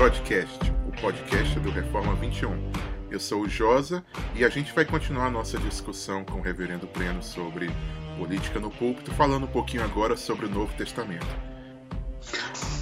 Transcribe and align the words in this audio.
Podcast, 0.00 0.58
o 0.88 0.98
podcast 0.98 1.60
do 1.60 1.70
Reforma 1.70 2.14
21. 2.14 2.72
Eu 3.10 3.20
sou 3.20 3.42
o 3.42 3.48
Josa 3.50 4.02
e 4.34 4.46
a 4.46 4.48
gente 4.48 4.72
vai 4.72 4.82
continuar 4.82 5.26
a 5.26 5.30
nossa 5.30 5.58
discussão 5.58 6.24
com 6.24 6.38
o 6.38 6.40
Reverendo 6.40 6.86
Pleno 6.86 7.22
sobre 7.22 7.70
política 8.16 8.58
no 8.58 8.70
púlpito, 8.70 9.12
falando 9.12 9.44
um 9.44 9.48
pouquinho 9.48 9.84
agora 9.84 10.16
sobre 10.16 10.46
o 10.46 10.48
Novo 10.48 10.74
Testamento. 10.74 11.26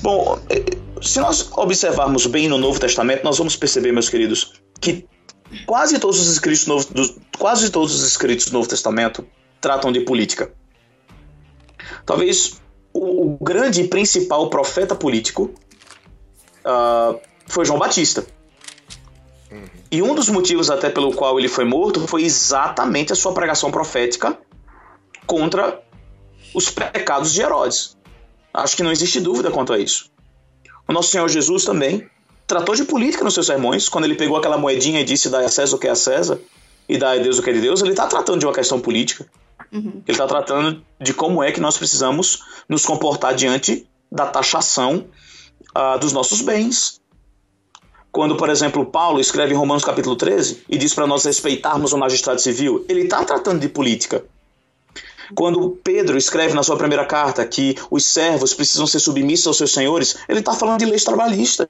Bom, 0.01 0.41
eh, 0.49 0.65
se 1.03 1.19
nós 1.19 1.51
observarmos 1.57 2.25
bem 2.27 2.49
no 2.49 2.57
Novo 2.57 2.79
Testamento, 2.79 3.25
nós 3.25 3.37
vamos 3.37 3.57
perceber, 3.57 3.91
meus 3.91 4.09
queridos, 4.09 4.53
que 4.81 5.05
quase 5.67 5.99
todos 5.99 6.21
os 6.21 6.29
escritos 6.29 6.67
do 6.67 6.73
Novo, 6.73 7.21
quase 7.37 7.69
todos 7.73 7.97
os 7.97 8.07
escritos 8.07 8.47
do 8.47 8.53
Novo 8.53 8.69
Testamento 8.69 9.27
tratam 9.61 9.91
de 9.91 10.03
política. 10.03 10.53
Talvez 12.07 12.61
o, 12.93 13.33
o 13.33 13.39
grande 13.45 13.83
e 13.83 13.89
principal 13.89 14.49
profeta 14.49 14.95
político 14.95 15.53
uh, 16.69 17.19
foi 17.47 17.65
João 17.65 17.79
Batista. 17.79 18.27
Uhum. 19.51 19.65
E 19.91 20.03
um 20.03 20.15
dos 20.15 20.29
motivos 20.29 20.71
até 20.71 20.91
pelo 20.91 21.13
qual 21.13 21.39
ele 21.39 21.49
foi 21.49 21.65
morto 21.65 22.07
foi 22.07 22.25
exatamente 22.25 23.13
a 23.13 23.17
sua 23.17 23.33
pregação 23.33 23.71
profética 23.71 24.39
contra 25.27 25.83
os 26.55 26.71
pecados 26.71 27.33
de 27.33 27.41
Herodes. 27.41 27.97
Acho 28.53 28.77
que 28.77 28.83
não 28.83 28.93
existe 28.93 29.21
dúvida 29.21 29.51
quanto 29.51 29.73
a 29.73 29.79
isso. 29.79 30.11
O 30.87 30.93
nosso 30.93 31.11
Senhor 31.11 31.29
Jesus 31.29 31.65
também 31.65 32.09
tratou 32.47 32.75
de 32.75 32.85
política 32.85 33.23
nos 33.23 33.35
seus 33.35 33.47
sermões, 33.47 33.89
quando 33.89 34.05
ele 34.05 34.15
pegou 34.15 34.37
aquela 34.37 34.57
moedinha 34.57 35.01
e 35.01 35.05
disse 35.05 35.29
dá 35.29 35.41
a 35.41 35.49
César 35.49 35.77
o 35.77 35.79
que 35.79 35.87
é 35.87 35.91
a 35.91 35.95
César 35.95 36.41
e 36.89 36.97
dá 36.97 37.13
a 37.13 37.19
Deus 37.19 37.39
o 37.39 37.43
que 37.43 37.51
é 37.51 37.53
de 37.53 37.61
Deus, 37.61 37.83
ele 37.83 37.91
está 37.91 38.07
tratando 38.07 38.39
de 38.39 38.47
uma 38.47 38.55
questão 38.55 38.81
política. 38.81 39.27
Uhum. 39.71 40.03
Ele 40.07 40.15
está 40.15 40.27
tratando 40.27 40.83
de 40.99 41.13
como 41.13 41.43
é 41.43 41.53
que 41.53 41.61
nós 41.61 41.77
precisamos 41.77 42.43
nos 42.67 42.87
comportar 42.87 43.35
diante 43.35 43.87
da 44.11 44.27
taxação 44.27 45.07
uh, 45.77 45.99
dos 45.99 46.13
nossos 46.13 46.41
bens. 46.41 47.01
Quando, 48.11 48.37
por 48.37 48.49
exemplo, 48.49 48.87
Paulo 48.87 49.21
escreve 49.21 49.55
em 49.55 49.57
Romanos 49.57 49.85
capítulo 49.85 50.17
13 50.17 50.65
e 50.69 50.79
diz 50.79 50.95
para 50.95 51.07
nós 51.07 51.25
respeitarmos 51.25 51.93
o 51.93 51.99
magistrado 51.99 52.41
civil, 52.41 52.85
ele 52.89 53.03
está 53.03 53.25
tratando 53.25 53.61
de 53.61 53.69
política. 53.69 54.25
Quando 55.35 55.79
Pedro 55.85 56.17
escreve 56.17 56.55
na 56.55 56.63
sua 56.63 56.77
primeira 56.77 57.05
carta 57.05 57.47
que 57.47 57.77
os 57.91 58.05
servos 58.05 58.55
precisam 58.55 58.87
ser 58.87 58.99
submissos 58.99 59.47
aos 59.47 59.59
seus 59.59 59.73
senhores, 59.73 60.17
ele 60.29 60.41
está 60.41 60.55
falando 60.55 60.79
de 60.79 60.87
leis 60.87 61.05
trabalhistas. 61.05 61.69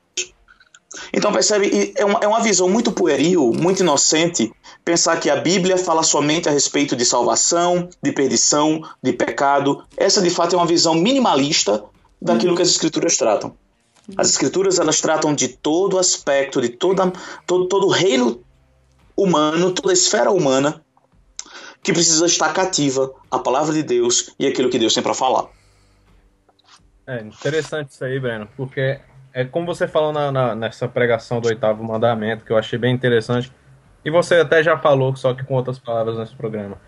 Então, 1.12 1.32
percebe, 1.32 1.92
é 1.96 2.04
uma, 2.04 2.20
é 2.22 2.26
uma 2.26 2.40
visão 2.40 2.68
muito 2.68 2.92
pueril, 2.92 3.52
muito 3.52 3.80
inocente, 3.80 4.52
pensar 4.84 5.18
que 5.18 5.28
a 5.28 5.36
Bíblia 5.36 5.76
fala 5.76 6.02
somente 6.02 6.48
a 6.48 6.52
respeito 6.52 6.96
de 6.96 7.04
salvação, 7.04 7.88
de 8.02 8.12
perdição, 8.12 8.82
de 9.02 9.12
pecado. 9.12 9.84
Essa, 9.96 10.22
de 10.22 10.30
fato, 10.30 10.54
é 10.54 10.58
uma 10.58 10.66
visão 10.66 10.94
minimalista 10.94 11.84
daquilo 12.20 12.56
que 12.56 12.62
as 12.62 12.68
Escrituras 12.68 13.16
tratam. 13.16 13.54
As 14.16 14.30
Escrituras, 14.30 14.78
elas 14.78 15.00
tratam 15.00 15.34
de 15.34 15.48
todo 15.48 15.98
aspecto, 15.98 16.60
de 16.60 16.70
toda, 16.70 17.12
todo, 17.46 17.66
todo 17.66 17.88
reino 17.88 18.42
humano, 19.16 19.72
toda 19.72 19.92
esfera 19.92 20.30
humana 20.30 20.82
que 21.82 21.92
precisa 21.92 22.26
estar 22.26 22.52
cativa 22.52 23.12
à 23.30 23.38
palavra 23.38 23.72
de 23.72 23.82
Deus 23.82 24.34
e 24.38 24.46
aquilo 24.46 24.70
que 24.70 24.78
Deus 24.78 24.94
tem 24.94 25.02
para 25.02 25.14
falar. 25.14 25.46
É 27.06 27.22
interessante 27.22 27.90
isso 27.90 28.04
aí, 28.04 28.18
Breno, 28.18 28.48
porque 28.56 29.00
é 29.32 29.44
como 29.44 29.66
você 29.66 29.86
falou 29.86 30.12
na, 30.12 30.30
na, 30.30 30.54
nessa 30.54 30.88
pregação 30.88 31.40
do 31.40 31.48
oitavo 31.48 31.82
mandamento, 31.82 32.44
que 32.44 32.52
eu 32.52 32.58
achei 32.58 32.78
bem 32.78 32.94
interessante, 32.94 33.52
e 34.04 34.10
você 34.10 34.36
até 34.36 34.62
já 34.62 34.78
falou, 34.78 35.14
só 35.16 35.34
que 35.34 35.44
com 35.44 35.54
outras 35.54 35.78
palavras 35.78 36.18
nesse 36.18 36.34
programa. 36.34 36.78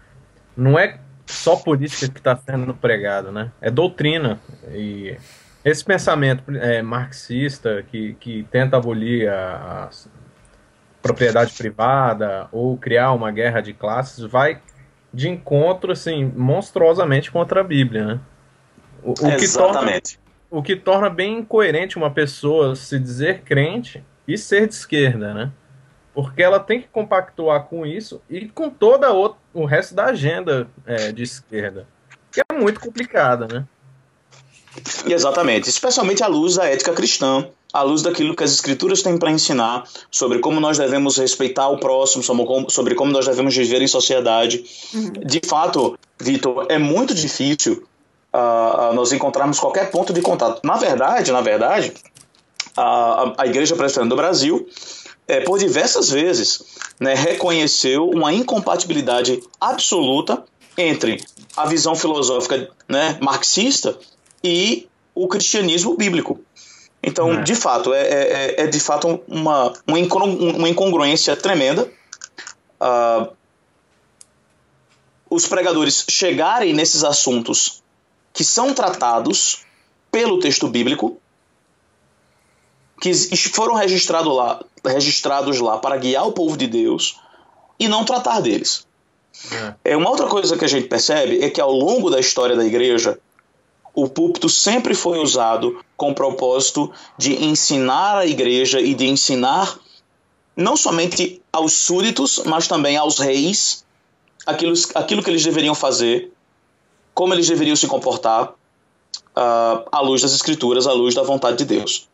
Não 0.56 0.78
é 0.78 0.98
só 1.26 1.56
política 1.56 2.08
que 2.08 2.18
está 2.18 2.36
sendo 2.36 2.74
pregado, 2.74 3.30
né? 3.32 3.50
É 3.60 3.70
doutrina. 3.70 4.40
E 4.72 5.16
esse 5.64 5.84
pensamento 5.84 6.42
é, 6.56 6.82
marxista 6.82 7.84
que, 7.90 8.14
que 8.14 8.46
tenta 8.50 8.76
abolir 8.76 9.28
a, 9.28 9.88
a 9.88 9.90
propriedade 11.02 11.52
privada 11.52 12.48
ou 12.50 12.76
criar 12.76 13.12
uma 13.12 13.30
guerra 13.30 13.60
de 13.60 13.72
classes 13.72 14.24
vai 14.24 14.60
de 15.12 15.28
encontro, 15.28 15.92
assim, 15.92 16.24
monstruosamente 16.36 17.30
contra 17.30 17.60
a 17.60 17.64
Bíblia, 17.64 18.06
né? 18.06 18.20
O, 19.02 19.10
o 19.10 19.28
Exatamente. 19.28 20.12
Que 20.12 20.18
torna, 20.18 20.30
o 20.50 20.62
que 20.62 20.76
torna 20.76 21.10
bem 21.10 21.38
incoerente 21.38 21.96
uma 21.96 22.10
pessoa 22.10 22.76
se 22.76 22.98
dizer 22.98 23.42
crente 23.42 24.04
e 24.26 24.38
ser 24.38 24.68
de 24.68 24.74
esquerda, 24.74 25.34
né? 25.34 25.52
Porque 26.14 26.42
ela 26.42 26.60
tem 26.60 26.80
que 26.80 26.88
compactuar 26.88 27.64
com 27.64 27.84
isso 27.84 28.22
e 28.28 28.48
com 28.48 28.70
toda 28.70 29.12
o, 29.12 29.34
o 29.52 29.64
resto 29.64 29.94
da 29.94 30.06
agenda 30.06 30.68
é, 30.86 31.12
de 31.12 31.22
esquerda, 31.22 31.86
que 32.30 32.40
é 32.40 32.54
muito 32.54 32.80
complicada, 32.80 33.46
né? 33.46 33.66
Exatamente, 35.06 35.68
especialmente 35.68 36.22
à 36.22 36.26
luz 36.26 36.54
da 36.54 36.66
ética 36.66 36.92
cristã, 36.92 37.46
à 37.72 37.82
luz 37.82 38.02
daquilo 38.02 38.34
que 38.34 38.44
as 38.44 38.52
escrituras 38.52 39.02
têm 39.02 39.18
para 39.18 39.30
ensinar 39.30 39.84
sobre 40.10 40.38
como 40.38 40.60
nós 40.60 40.78
devemos 40.78 41.16
respeitar 41.16 41.68
o 41.68 41.78
próximo, 41.78 42.22
sobre 42.68 42.94
como 42.94 43.12
nós 43.12 43.26
devemos 43.26 43.56
viver 43.56 43.82
em 43.82 43.86
sociedade. 43.86 44.64
Uhum. 44.94 45.12
De 45.24 45.40
fato, 45.44 45.98
Vitor, 46.18 46.66
é 46.68 46.78
muito 46.78 47.14
difícil 47.14 47.84
uh, 48.32 48.94
nós 48.94 49.12
encontrarmos 49.12 49.58
qualquer 49.58 49.90
ponto 49.90 50.12
de 50.12 50.20
contato. 50.20 50.60
Na 50.64 50.76
verdade, 50.76 51.32
na 51.32 51.40
verdade, 51.40 51.92
a, 52.76 53.34
a 53.38 53.46
Igreja 53.46 53.76
Presbiteriana 53.76 54.10
do 54.10 54.16
Brasil, 54.16 54.68
é, 55.26 55.40
por 55.40 55.58
diversas 55.58 56.10
vezes, 56.10 56.62
né, 56.98 57.14
reconheceu 57.14 58.08
uma 58.08 58.32
incompatibilidade 58.32 59.42
absoluta 59.60 60.44
entre 60.76 61.22
a 61.56 61.66
visão 61.66 61.94
filosófica 61.94 62.68
né, 62.88 63.18
marxista 63.20 63.96
e 64.42 64.88
o 65.14 65.28
cristianismo 65.28 65.96
bíblico. 65.96 66.40
Então, 67.02 67.32
é. 67.32 67.42
de 67.42 67.54
fato, 67.54 67.94
é, 67.94 68.02
é, 68.02 68.12
é, 68.12 68.60
é 68.62 68.66
de 68.66 68.80
fato 68.80 69.20
uma, 69.26 69.72
uma 69.86 70.68
incongruência 70.68 71.36
tremenda. 71.36 71.90
Uh, 72.80 73.32
os 75.28 75.46
pregadores 75.46 76.04
chegarem 76.08 76.72
nesses 76.72 77.04
assuntos 77.04 77.82
que 78.32 78.44
são 78.44 78.74
tratados 78.74 79.64
pelo 80.10 80.40
texto 80.40 80.66
bíblico, 80.68 81.18
que 83.00 83.14
foram 83.48 83.74
registrado 83.74 84.30
lá, 84.30 84.62
registrados 84.84 85.58
lá 85.60 85.78
para 85.78 85.96
guiar 85.96 86.26
o 86.26 86.32
povo 86.32 86.56
de 86.56 86.66
Deus 86.66 87.18
e 87.78 87.88
não 87.88 88.04
tratar 88.04 88.40
deles. 88.40 88.86
É. 89.84 89.92
é 89.92 89.96
uma 89.96 90.10
outra 90.10 90.26
coisa 90.26 90.56
que 90.56 90.64
a 90.64 90.68
gente 90.68 90.88
percebe 90.88 91.42
é 91.42 91.48
que 91.48 91.60
ao 91.60 91.72
longo 91.72 92.10
da 92.10 92.20
história 92.20 92.56
da 92.56 92.64
igreja, 92.64 93.18
o 93.94 94.08
púlpito 94.08 94.48
sempre 94.48 94.94
foi 94.94 95.18
usado 95.18 95.80
com 95.96 96.10
o 96.10 96.14
propósito 96.14 96.90
de 97.18 97.44
ensinar 97.44 98.18
a 98.18 98.26
igreja 98.26 98.80
e 98.80 98.94
de 98.94 99.06
ensinar 99.06 99.78
não 100.56 100.76
somente 100.76 101.40
aos 101.52 101.72
súditos, 101.72 102.42
mas 102.46 102.68
também 102.68 102.96
aos 102.96 103.18
reis 103.18 103.84
aquilo, 104.46 104.74
aquilo 104.94 105.22
que 105.22 105.30
eles 105.30 105.44
deveriam 105.44 105.74
fazer 105.74 106.32
como 107.14 107.34
eles 107.34 107.48
deveriam 107.48 107.76
se 107.76 107.86
comportar 107.86 108.50
uh, 108.50 109.88
à 109.90 110.00
luz 110.00 110.22
das 110.22 110.32
escrituras, 110.32 110.86
à 110.86 110.92
luz 110.92 111.14
da 111.14 111.22
vontade 111.22 111.58
de 111.58 111.64
Deus. 111.64 112.08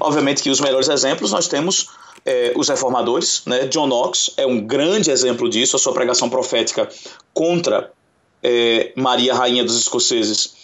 Obviamente 0.00 0.42
que 0.42 0.50
os 0.50 0.60
melhores 0.60 0.88
exemplos 0.88 1.32
nós 1.32 1.48
temos 1.48 1.88
é, 2.24 2.52
os 2.56 2.68
reformadores, 2.68 3.42
né? 3.46 3.66
John 3.66 3.86
Knox 3.86 4.32
é 4.36 4.46
um 4.46 4.60
grande 4.60 5.10
exemplo 5.10 5.48
disso, 5.48 5.74
a 5.74 5.78
sua 5.78 5.92
pregação 5.92 6.30
profética 6.30 6.88
contra 7.34 7.92
é, 8.42 8.92
Maria, 8.94 9.34
rainha 9.34 9.64
dos 9.64 9.76
escoceses, 9.76 10.54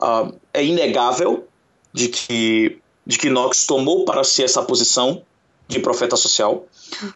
uh, 0.00 0.34
é 0.52 0.64
inegável 0.64 1.46
de 1.92 2.08
que, 2.08 2.78
de 3.06 3.18
que 3.18 3.28
Knox 3.28 3.66
tomou 3.66 4.04
para 4.04 4.22
si 4.24 4.42
essa 4.42 4.62
posição 4.62 5.22
de 5.68 5.80
profeta 5.80 6.16
social. 6.16 6.66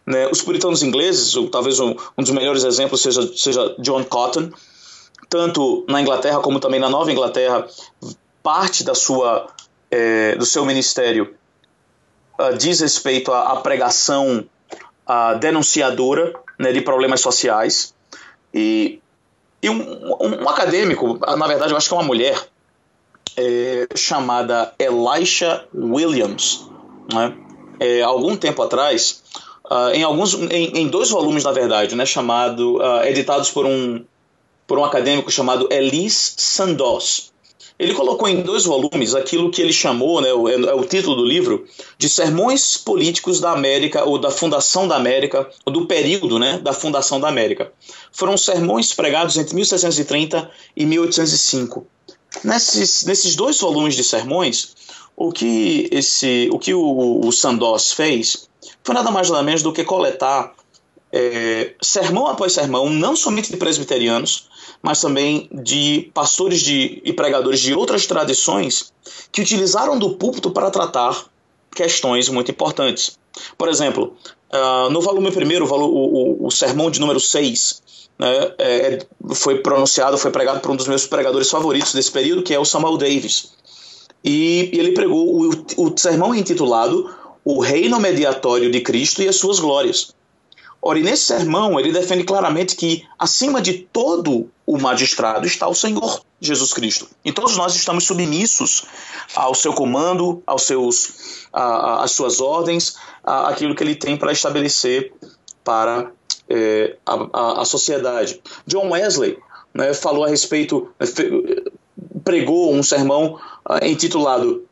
Né? 0.05 0.27
Os 0.27 0.41
puritanos 0.41 0.83
ingleses, 0.83 1.35
ou 1.35 1.49
talvez 1.49 1.79
um, 1.79 1.95
um 2.17 2.23
dos 2.23 2.31
melhores 2.31 2.63
exemplos 2.63 3.01
seja, 3.01 3.31
seja 3.35 3.75
John 3.79 4.03
Cotton, 4.03 4.51
tanto 5.29 5.85
na 5.87 6.01
Inglaterra 6.01 6.39
como 6.39 6.59
também 6.59 6.79
na 6.79 6.89
Nova 6.89 7.11
Inglaterra, 7.11 7.65
parte 8.43 8.83
da 8.83 8.93
sua, 8.93 9.47
é, 9.89 10.35
do 10.35 10.45
seu 10.45 10.65
ministério 10.65 11.33
uh, 12.39 12.57
diz 12.57 12.79
respeito 12.79 13.31
à, 13.31 13.53
à 13.53 13.55
pregação 13.57 14.45
uh, 15.07 15.39
denunciadora 15.39 16.33
né, 16.59 16.71
de 16.71 16.81
problemas 16.81 17.21
sociais. 17.21 17.93
E, 18.53 18.99
e 19.61 19.69
um, 19.69 19.79
um, 19.79 20.43
um, 20.43 20.49
acadêmico, 20.49 21.17
na 21.19 21.47
verdade 21.47 21.71
eu 21.71 21.77
acho 21.77 21.87
que 21.87 21.93
é 21.93 21.97
uma 21.97 22.05
mulher, 22.05 22.35
é, 23.37 23.87
chamada 23.95 24.73
Elisha 24.77 25.65
Williams, 25.73 26.67
né, 27.13 27.33
é, 27.79 28.01
algum 28.01 28.35
tempo 28.35 28.61
atrás, 28.61 29.23
uh, 29.65 29.93
em, 29.93 30.03
alguns, 30.03 30.33
em, 30.33 30.77
em, 30.77 30.87
dois 30.87 31.09
volumes, 31.09 31.43
na 31.43 31.51
verdade, 31.51 31.95
né, 31.95 32.05
chamado, 32.05 32.79
editados 33.05 33.49
por 33.49 33.65
um 33.65 34.03
por 34.71 34.79
um 34.79 34.85
acadêmico 34.85 35.29
chamado 35.29 35.67
Elis 35.69 36.33
Sandoz. 36.37 37.33
Ele 37.77 37.93
colocou 37.93 38.27
em 38.29 38.41
dois 38.41 38.63
volumes 38.63 39.13
aquilo 39.13 39.51
que 39.51 39.61
ele 39.61 39.73
chamou, 39.73 40.21
né, 40.21 40.31
o, 40.31 40.47
é, 40.47 40.73
o 40.73 40.85
título 40.85 41.15
do 41.17 41.25
livro, 41.25 41.65
de 41.97 42.07
Sermões 42.07 42.77
Políticos 42.77 43.41
da 43.41 43.51
América, 43.51 44.05
ou 44.05 44.17
da 44.17 44.31
Fundação 44.31 44.87
da 44.87 44.95
América, 44.95 45.49
ou 45.65 45.73
do 45.73 45.87
período 45.87 46.39
né, 46.39 46.57
da 46.59 46.71
Fundação 46.71 47.19
da 47.19 47.27
América. 47.27 47.73
Foram 48.13 48.37
sermões 48.37 48.93
pregados 48.93 49.35
entre 49.35 49.55
1730 49.55 50.49
e 50.73 50.85
1805. 50.85 51.85
Nesses, 52.43 53.03
nesses 53.03 53.35
dois 53.35 53.59
volumes 53.59 53.95
de 53.95 54.03
sermões, 54.03 54.75
o 55.15 55.31
que 55.31 55.87
esse, 55.91 56.49
o 56.51 56.57
que 56.57 56.73
o, 56.73 57.27
o 57.27 57.31
fez 57.95 58.49
foi 58.83 58.95
nada 58.95 59.11
mais 59.11 59.29
nada 59.29 59.43
menos 59.43 59.61
do 59.61 59.73
que 59.73 59.83
coletar 59.83 60.53
é, 61.11 61.73
sermão 61.81 62.27
após 62.27 62.53
sermão, 62.53 62.89
não 62.89 63.15
somente 63.15 63.51
de 63.51 63.57
presbiterianos, 63.57 64.49
mas 64.81 65.01
também 65.01 65.49
de 65.51 66.09
pastores 66.13 66.61
de, 66.61 67.01
e 67.03 67.13
pregadores 67.13 67.59
de 67.59 67.73
outras 67.73 68.07
tradições 68.07 68.93
que 69.31 69.41
utilizaram 69.41 69.99
do 69.99 70.11
púlpito 70.11 70.51
para 70.51 70.71
tratar 70.71 71.25
questões 71.75 72.29
muito 72.29 72.51
importantes. 72.51 73.19
Por 73.57 73.69
exemplo, 73.69 74.15
uh, 74.51 74.89
no 74.89 75.01
volume 75.01 75.31
primeiro, 75.31 75.65
o, 75.65 75.85
o, 75.85 76.47
o, 76.47 76.51
sermão 76.51 76.89
de 76.89 76.99
número 76.99 77.19
6, 77.19 77.81
né, 78.21 78.53
é, 78.59 78.99
foi 79.33 79.63
pronunciado, 79.63 80.15
foi 80.15 80.29
pregado 80.29 80.59
por 80.59 80.69
um 80.69 80.75
dos 80.75 80.87
meus 80.87 81.07
pregadores 81.07 81.49
favoritos 81.49 81.91
desse 81.91 82.11
período, 82.11 82.43
que 82.43 82.53
é 82.53 82.59
o 82.59 82.63
Samuel 82.63 82.95
Davis. 82.95 83.53
E, 84.23 84.69
e 84.71 84.79
ele 84.79 84.91
pregou 84.91 85.49
o, 85.49 85.65
o 85.77 85.97
sermão 85.97 86.35
intitulado 86.35 87.09
O 87.43 87.59
Reino 87.59 87.99
Mediatório 87.99 88.69
de 88.69 88.79
Cristo 88.81 89.23
e 89.23 89.27
as 89.27 89.37
Suas 89.37 89.59
Glórias. 89.59 90.13
Ora, 90.79 90.99
e 90.99 91.03
nesse 91.03 91.23
sermão 91.23 91.79
ele 91.79 91.91
defende 91.91 92.23
claramente 92.23 92.75
que 92.75 93.03
acima 93.17 93.59
de 93.59 93.73
todo 93.73 94.47
o 94.67 94.77
magistrado 94.77 95.47
está 95.47 95.67
o 95.67 95.73
Senhor 95.73 96.21
Jesus 96.39 96.73
Cristo. 96.73 97.07
E 97.25 97.31
todos 97.31 97.57
nós 97.57 97.75
estamos 97.75 98.03
submissos 98.03 98.85
ao 99.35 99.55
seu 99.55 99.73
comando, 99.73 100.43
aos 100.45 100.63
seus, 100.63 101.47
a, 101.51 102.03
às 102.03 102.11
suas 102.11 102.39
ordens, 102.39 102.97
a, 103.23 103.49
aquilo 103.49 103.73
que 103.73 103.83
ele 103.83 103.95
tem 103.95 104.15
para 104.15 104.31
estabelecer 104.31 105.11
para 105.63 106.11
é, 106.51 106.97
a, 107.05 107.61
a, 107.61 107.65
sociedade. 107.65 108.41
John 108.67 108.89
Wesley 108.89 109.37
né, 109.73 109.93
falou 109.93 110.25
a 110.25 110.27
respeito, 110.27 110.89
pregou 112.23 112.73
um 112.73 112.83
sermão 112.83 113.39
uh, 113.69 113.85
intitulado 113.85 114.65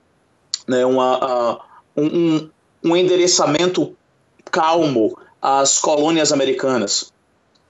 né, 0.67 0.85
uma, 0.85 1.59
um, 1.95 2.49
um 2.83 2.95
endereçamento 2.95 3.95
calmo 4.51 5.17
às 5.41 5.79
colônias 5.79 6.31
americanas, 6.33 7.13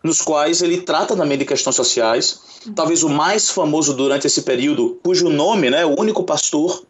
nos 0.04 0.22
quais 0.22 0.62
ele 0.62 0.82
trata 0.82 1.16
também 1.16 1.38
de 1.38 1.46
questões 1.46 1.76
sociais. 1.76 2.42
Talvez 2.76 3.04
o 3.04 3.10
mais 3.10 3.50
famoso 3.50 3.94
durante 3.94 4.28
esse 4.28 4.42
período, 4.42 5.00
cujo 5.04 5.30
nome, 5.30 5.70
né, 5.70 5.86
o 5.86 6.00
único 6.00 6.24
pastor 6.24 6.84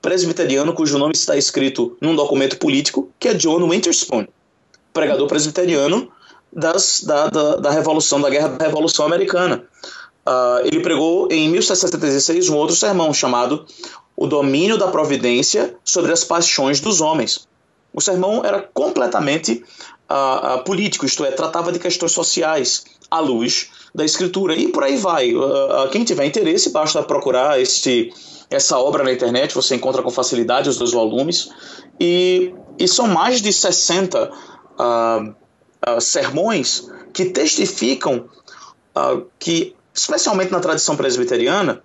presbiteriano 0.00 0.72
cujo 0.72 0.98
nome 0.98 1.12
está 1.14 1.36
escrito 1.36 1.96
num 2.00 2.16
documento 2.16 2.58
político, 2.58 3.08
que 3.20 3.28
é 3.28 3.34
John 3.34 3.68
Winterspoon, 3.68 4.26
pregador 4.92 5.28
presbiteriano 5.28 6.10
das, 6.52 7.02
da, 7.02 7.28
da, 7.28 7.56
da 7.56 7.70
Revolução, 7.70 8.20
da 8.20 8.28
Guerra 8.28 8.48
da 8.48 8.66
Revolução 8.66 9.06
Americana. 9.06 9.64
Uh, 10.26 10.64
ele 10.64 10.80
pregou 10.80 11.28
em 11.32 11.48
1776 11.48 12.48
um 12.48 12.56
outro 12.56 12.76
sermão 12.76 13.12
chamado 13.12 13.64
O 14.16 14.26
Domínio 14.26 14.78
da 14.78 14.86
Providência 14.86 15.74
sobre 15.82 16.12
as 16.12 16.22
Paixões 16.22 16.80
dos 16.80 17.00
Homens. 17.00 17.48
O 17.92 18.00
sermão 18.00 18.44
era 18.44 18.60
completamente 18.72 19.64
uh, 20.08 20.58
uh, 20.58 20.64
político, 20.64 21.04
isto 21.04 21.24
é, 21.24 21.32
tratava 21.32 21.72
de 21.72 21.78
questões 21.78 22.12
sociais 22.12 22.84
à 23.10 23.18
luz 23.18 23.70
da 23.94 24.04
Escritura. 24.04 24.54
E 24.54 24.68
por 24.68 24.84
aí 24.84 24.96
vai. 24.96 25.32
quem 25.90 26.04
tiver 26.04 26.24
interesse, 26.24 26.70
basta 26.70 27.02
procurar 27.02 27.60
este, 27.60 28.10
essa 28.48 28.78
obra 28.78 29.02
na 29.04 29.12
internet, 29.12 29.54
você 29.54 29.74
encontra 29.74 30.02
com 30.02 30.10
facilidade 30.10 30.68
os 30.68 30.78
dois 30.78 30.92
volumes. 30.92 31.50
E, 32.00 32.54
e 32.78 32.88
são 32.88 33.06
mais 33.06 33.42
de 33.42 33.52
60 33.52 34.30
sermões 36.00 36.88
que 37.12 37.26
testificam 37.26 38.28
que 39.38 39.74
especialmente 39.94 40.50
na 40.50 40.60
tradição 40.60 40.96
presbiteriana, 40.96 41.82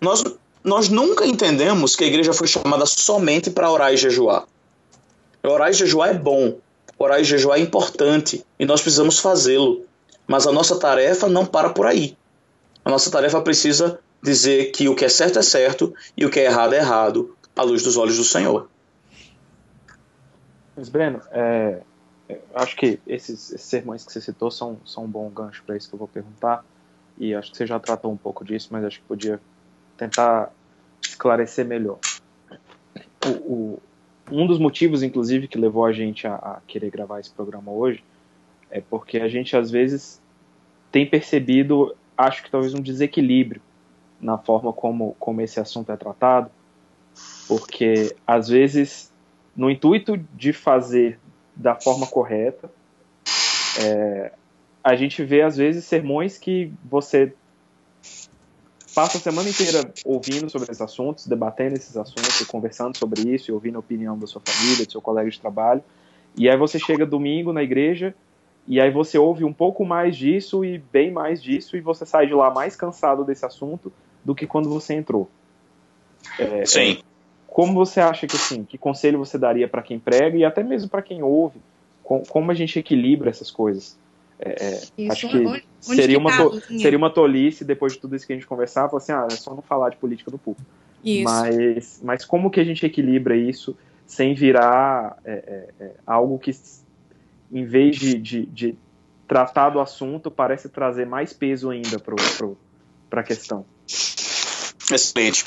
nós, 0.00 0.24
nós 0.64 0.88
nunca 0.88 1.26
entendemos 1.26 1.94
que 1.94 2.04
a 2.04 2.06
igreja 2.06 2.32
foi 2.32 2.46
chamada 2.46 2.86
somente 2.86 3.50
para 3.50 3.70
orar 3.70 3.92
e 3.92 3.96
jejuar. 3.96 4.44
Orar 5.42 5.70
e 5.70 5.74
jejuar 5.74 6.10
é 6.10 6.14
bom, 6.14 6.58
orar 6.98 7.20
e 7.20 7.24
jejuar 7.24 7.58
é 7.58 7.62
importante 7.62 8.44
e 8.58 8.64
nós 8.64 8.80
precisamos 8.80 9.18
fazê-lo. 9.18 9.84
Mas 10.26 10.46
a 10.46 10.52
nossa 10.52 10.78
tarefa 10.78 11.28
não 11.28 11.44
para 11.44 11.70
por 11.70 11.86
aí. 11.86 12.16
A 12.84 12.90
nossa 12.90 13.10
tarefa 13.10 13.40
precisa 13.40 13.98
dizer 14.22 14.70
que 14.70 14.88
o 14.88 14.94
que 14.94 15.04
é 15.04 15.08
certo 15.08 15.38
é 15.38 15.42
certo 15.42 15.92
e 16.16 16.24
o 16.24 16.30
que 16.30 16.40
é 16.40 16.44
errado 16.44 16.74
é 16.74 16.78
errado, 16.78 17.36
à 17.56 17.62
luz 17.62 17.82
dos 17.82 17.96
olhos 17.96 18.16
do 18.16 18.24
Senhor. 18.24 18.68
Mas, 20.76 20.88
Breno, 20.88 21.20
é, 21.32 21.80
acho 22.54 22.76
que 22.76 23.00
esses, 23.06 23.52
esses 23.52 23.66
sermões 23.66 24.04
que 24.04 24.12
você 24.12 24.20
citou 24.20 24.50
são, 24.50 24.78
são 24.84 25.04
um 25.04 25.08
bom 25.08 25.28
gancho 25.30 25.62
para 25.64 25.76
isso 25.76 25.88
que 25.88 25.94
eu 25.94 25.98
vou 25.98 26.08
perguntar 26.08 26.64
e 27.18 27.34
acho 27.34 27.50
que 27.50 27.56
você 27.56 27.66
já 27.66 27.78
tratou 27.78 28.10
um 28.10 28.16
pouco 28.16 28.44
disso, 28.44 28.68
mas 28.70 28.84
acho 28.84 29.00
que 29.00 29.06
podia 29.06 29.40
tentar 29.96 30.50
esclarecer 31.00 31.64
melhor. 31.64 31.98
O, 33.24 33.28
o, 33.28 33.82
um 34.30 34.46
dos 34.46 34.58
motivos, 34.58 35.02
inclusive, 35.02 35.48
que 35.48 35.58
levou 35.58 35.84
a 35.84 35.92
gente 35.92 36.26
a, 36.26 36.34
a, 36.34 36.60
querer 36.66 36.90
gravar 36.90 37.20
esse 37.20 37.30
programa 37.30 37.70
hoje 37.70 38.02
é 38.70 38.80
porque 38.80 39.18
a 39.18 39.28
gente 39.28 39.56
às 39.56 39.70
vezes 39.70 40.20
tem 40.90 41.06
percebido, 41.06 41.94
acho 42.16 42.42
que 42.42 42.50
talvez 42.50 42.74
um 42.74 42.80
desequilíbrio 42.80 43.60
na 44.20 44.38
forma 44.38 44.72
como, 44.72 45.16
como 45.18 45.40
esse 45.40 45.60
assunto 45.60 45.90
é 45.92 45.96
tratado, 45.96 46.50
porque 47.46 48.14
às 48.26 48.48
vezes, 48.48 49.12
no 49.54 49.70
intuito 49.70 50.16
de 50.34 50.52
fazer 50.52 51.18
da 51.54 51.74
forma 51.74 52.06
correta, 52.06 52.70
é, 53.80 54.32
a 54.82 54.96
gente 54.96 55.22
vê 55.22 55.42
às 55.42 55.56
vezes 55.56 55.84
sermões 55.84 56.38
que 56.38 56.72
você 56.84 57.32
passa 58.94 59.18
a 59.18 59.20
semana 59.20 59.48
inteira 59.48 59.92
ouvindo 60.04 60.50
sobre 60.50 60.70
esses 60.70 60.80
assuntos, 60.80 61.26
debatendo 61.26 61.74
esses 61.74 61.96
assuntos, 61.96 62.44
conversando 62.46 62.96
sobre 62.96 63.22
isso, 63.22 63.50
e 63.50 63.54
ouvindo 63.54 63.76
a 63.76 63.80
opinião 63.80 64.18
da 64.18 64.26
sua 64.26 64.42
família, 64.44 64.84
do 64.84 64.92
seu 64.92 65.00
colega 65.00 65.30
de 65.30 65.40
trabalho. 65.40 65.82
E 66.36 66.48
aí 66.48 66.56
você 66.56 66.78
chega 66.78 67.06
domingo 67.06 67.52
na 67.52 67.62
igreja 67.62 68.14
e 68.66 68.80
aí 68.80 68.90
você 68.90 69.18
ouve 69.18 69.44
um 69.44 69.52
pouco 69.52 69.84
mais 69.84 70.16
disso 70.16 70.64
e 70.64 70.78
bem 70.78 71.10
mais 71.10 71.42
disso 71.42 71.76
e 71.76 71.80
você 71.80 72.06
sai 72.06 72.26
de 72.26 72.34
lá 72.34 72.50
mais 72.50 72.76
cansado 72.76 73.24
desse 73.24 73.44
assunto 73.44 73.92
do 74.24 74.34
que 74.34 74.46
quando 74.46 74.68
você 74.68 74.94
entrou. 74.94 75.28
É, 76.38 76.64
Sim. 76.64 76.98
Como 77.52 77.74
você 77.74 78.00
acha 78.00 78.26
que 78.26 78.34
assim, 78.34 78.64
que 78.64 78.78
conselho 78.78 79.18
você 79.18 79.36
daria 79.36 79.68
para 79.68 79.82
quem 79.82 79.98
prega 79.98 80.38
e 80.38 80.44
até 80.44 80.62
mesmo 80.62 80.88
para 80.88 81.02
quem 81.02 81.22
ouve? 81.22 81.60
Com, 82.02 82.22
como 82.22 82.50
a 82.50 82.54
gente 82.54 82.78
equilibra 82.78 83.28
essas 83.28 83.50
coisas? 83.50 83.94
É, 84.40 84.80
é 84.96 85.08
acho 85.10 85.28
que 85.28 85.36
onde, 85.36 85.62
seria, 85.78 86.18
uma 86.18 86.30
tá, 86.30 86.48
seria 86.78 86.96
uma 86.96 87.10
tolice, 87.10 87.62
depois 87.62 87.92
de 87.92 87.98
tudo 87.98 88.16
isso 88.16 88.26
que 88.26 88.32
a 88.32 88.36
gente 88.36 88.46
conversar, 88.46 88.88
falar 88.88 89.02
assim, 89.02 89.12
ah, 89.12 89.28
é 89.30 89.36
só 89.36 89.54
não 89.54 89.60
falar 89.60 89.90
de 89.90 89.96
política 89.98 90.30
do 90.30 90.38
público. 90.38 90.66
Mas, 91.24 92.00
mas 92.02 92.24
como 92.24 92.50
que 92.50 92.58
a 92.58 92.64
gente 92.64 92.86
equilibra 92.86 93.36
isso 93.36 93.76
sem 94.06 94.34
virar 94.34 95.18
é, 95.22 95.32
é, 95.32 95.84
é, 95.84 95.90
algo 96.06 96.38
que, 96.38 96.52
em 97.52 97.64
vez 97.64 97.96
de, 97.96 98.18
de, 98.18 98.46
de, 98.46 98.74
tratar 99.28 99.68
do 99.70 99.78
assunto, 99.78 100.30
parece 100.30 100.70
trazer 100.70 101.06
mais 101.06 101.34
peso 101.34 101.68
ainda 101.68 101.98
para 101.98 103.20
a 103.20 103.22
questão? 103.22 103.66
Excelente. 104.90 105.44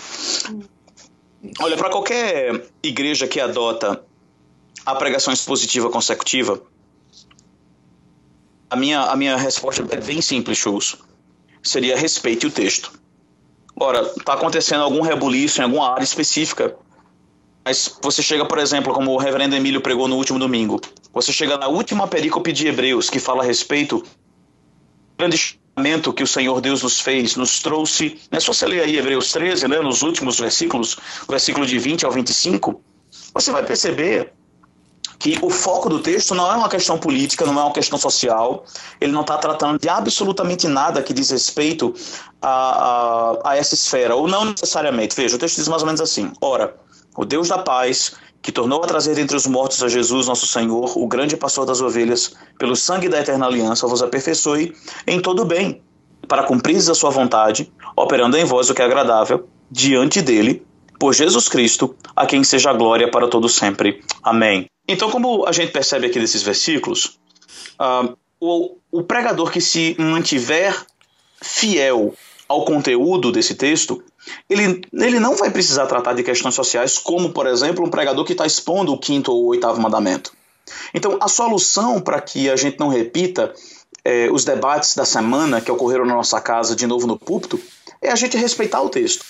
Olha, 1.59 1.77
para 1.77 1.89
qualquer 1.89 2.65
igreja 2.81 3.27
que 3.27 3.39
adota 3.39 4.03
a 4.85 4.95
pregação 4.95 5.33
expositiva 5.33 5.89
consecutiva, 5.89 6.61
a 8.69 8.75
minha, 8.75 9.01
a 9.01 9.15
minha 9.15 9.37
resposta 9.37 9.85
é 9.89 10.01
bem 10.01 10.21
simples, 10.21 10.57
Chus. 10.57 10.97
Seria 11.63 11.97
respeite 11.97 12.45
o 12.45 12.51
texto. 12.51 12.91
Ora, 13.75 14.01
está 14.01 14.33
acontecendo 14.33 14.83
algum 14.83 15.01
rebuliço 15.01 15.59
em 15.59 15.63
alguma 15.63 15.91
área 15.91 16.03
específica, 16.03 16.75
mas 17.63 17.97
você 18.01 18.21
chega, 18.21 18.45
por 18.45 18.59
exemplo, 18.59 18.93
como 18.93 19.11
o 19.11 19.17
reverendo 19.17 19.55
Emílio 19.55 19.81
pregou 19.81 20.07
no 20.07 20.15
último 20.15 20.39
domingo, 20.39 20.79
você 21.11 21.33
chega 21.33 21.57
na 21.57 21.67
última 21.67 22.07
perícope 22.07 22.53
de 22.53 22.67
Hebreus, 22.67 23.09
que 23.09 23.19
fala 23.19 23.43
a 23.43 23.45
respeito 23.45 23.99
do 23.99 24.07
grande 25.17 25.59
que 26.13 26.23
o 26.23 26.27
Senhor 26.27 26.61
Deus 26.61 26.83
nos 26.83 26.99
fez, 26.99 27.35
nos 27.35 27.59
trouxe. 27.59 28.19
Né? 28.31 28.39
Se 28.39 28.47
você 28.47 28.65
ler 28.65 28.83
aí 28.83 28.97
Hebreus 28.97 29.31
13, 29.31 29.67
né, 29.67 29.79
nos 29.79 30.01
últimos 30.01 30.39
versículos, 30.39 30.97
versículo 31.27 31.65
de 31.65 31.77
20 31.77 32.05
ao 32.05 32.11
25, 32.11 32.81
você 33.33 33.51
vai 33.51 33.65
perceber 33.65 34.33
que 35.19 35.37
o 35.41 35.49
foco 35.49 35.89
do 35.89 35.99
texto 35.99 36.35
não 36.35 36.51
é 36.51 36.55
uma 36.55 36.69
questão 36.69 36.97
política, 36.97 37.45
não 37.45 37.59
é 37.59 37.63
uma 37.63 37.73
questão 37.73 37.97
social, 37.97 38.65
ele 38.99 39.11
não 39.11 39.21
está 39.21 39.37
tratando 39.37 39.79
de 39.79 39.89
absolutamente 39.89 40.67
nada 40.67 41.01
que 41.01 41.13
diz 41.13 41.29
respeito 41.29 41.93
a, 42.41 42.49
a, 43.43 43.51
a, 43.51 43.57
essa 43.57 43.73
esfera, 43.73 44.15
ou 44.15 44.27
não 44.27 44.45
necessariamente. 44.45 45.15
Veja, 45.15 45.35
o 45.35 45.39
texto 45.39 45.57
diz 45.57 45.67
mais 45.67 45.81
ou 45.81 45.85
menos 45.87 46.01
assim: 46.01 46.31
Ora, 46.41 46.75
o 47.15 47.25
Deus 47.25 47.47
da 47.47 47.57
paz, 47.57 48.13
que 48.45 48.51
tornou 48.51 48.83
a 48.83 48.85
trazer 48.85 49.15
dentre 49.15 49.35
os 49.35 49.47
mortos 49.47 49.81
a 49.81 49.87
Jesus, 49.89 50.27
nosso 50.27 50.45
Senhor, 50.45 50.95
o 50.99 51.07
grande 51.07 51.35
pastor 51.35 51.65
das 51.65 51.81
ovelhas, 51.81 52.35
pelo 52.59 52.75
sangue 52.75 53.09
da 53.09 53.19
eterna 53.19 53.47
aliança, 53.47 53.87
vos 53.87 54.03
aperfeiçoe 54.03 54.71
em 55.07 55.19
todo 55.19 55.41
o 55.41 55.45
bem, 55.45 55.81
para 56.27 56.43
cumprir 56.43 56.77
a 56.77 56.93
sua 56.93 57.09
vontade, 57.09 57.73
operando 57.97 58.37
em 58.37 58.45
vós 58.45 58.69
o 58.69 58.75
que 58.75 58.83
é 58.83 58.85
agradável, 58.85 59.49
diante 59.71 60.21
dele, 60.21 60.63
por 60.99 61.11
Jesus 61.11 61.49
Cristo, 61.49 61.95
a 62.15 62.27
quem 62.27 62.43
seja 62.43 62.69
a 62.69 62.73
glória 62.73 63.09
para 63.09 63.27
todo 63.27 63.49
sempre. 63.49 64.03
Amém. 64.21 64.67
Então, 64.87 65.09
como 65.09 65.47
a 65.47 65.51
gente 65.51 65.71
percebe 65.71 66.05
aqui 66.05 66.19
desses 66.19 66.43
versículos, 66.43 67.17
uh, 67.79 68.15
o, 68.39 68.77
o 68.91 69.01
pregador 69.01 69.49
que 69.49 69.59
se 69.59 69.95
mantiver 69.97 70.85
fiel 71.41 72.13
ao 72.47 72.63
conteúdo 72.63 73.31
desse 73.31 73.55
texto, 73.55 74.03
ele, 74.49 74.81
ele 74.93 75.19
não 75.19 75.35
vai 75.35 75.49
precisar 75.51 75.85
tratar 75.85 76.13
de 76.13 76.23
questões 76.23 76.55
sociais, 76.55 76.97
como, 76.97 77.31
por 77.31 77.47
exemplo, 77.47 77.85
um 77.85 77.89
pregador 77.89 78.25
que 78.25 78.31
está 78.31 78.45
expondo 78.45 78.91
o 78.93 78.97
quinto 78.97 79.31
ou 79.31 79.43
o 79.43 79.47
oitavo 79.47 79.81
mandamento. 79.81 80.31
Então, 80.93 81.17
a 81.21 81.27
solução 81.27 82.01
para 82.01 82.19
que 82.21 82.49
a 82.49 82.55
gente 82.55 82.79
não 82.79 82.87
repita 82.87 83.53
é, 84.03 84.29
os 84.31 84.45
debates 84.45 84.95
da 84.95 85.05
semana 85.05 85.61
que 85.61 85.71
ocorreram 85.71 86.05
na 86.05 86.15
nossa 86.15 86.39
casa 86.39 86.75
de 86.75 86.85
novo 86.85 87.07
no 87.07 87.17
púlpito 87.17 87.59
é 88.01 88.11
a 88.11 88.15
gente 88.15 88.37
respeitar 88.37 88.81
o 88.81 88.89
texto. 88.89 89.25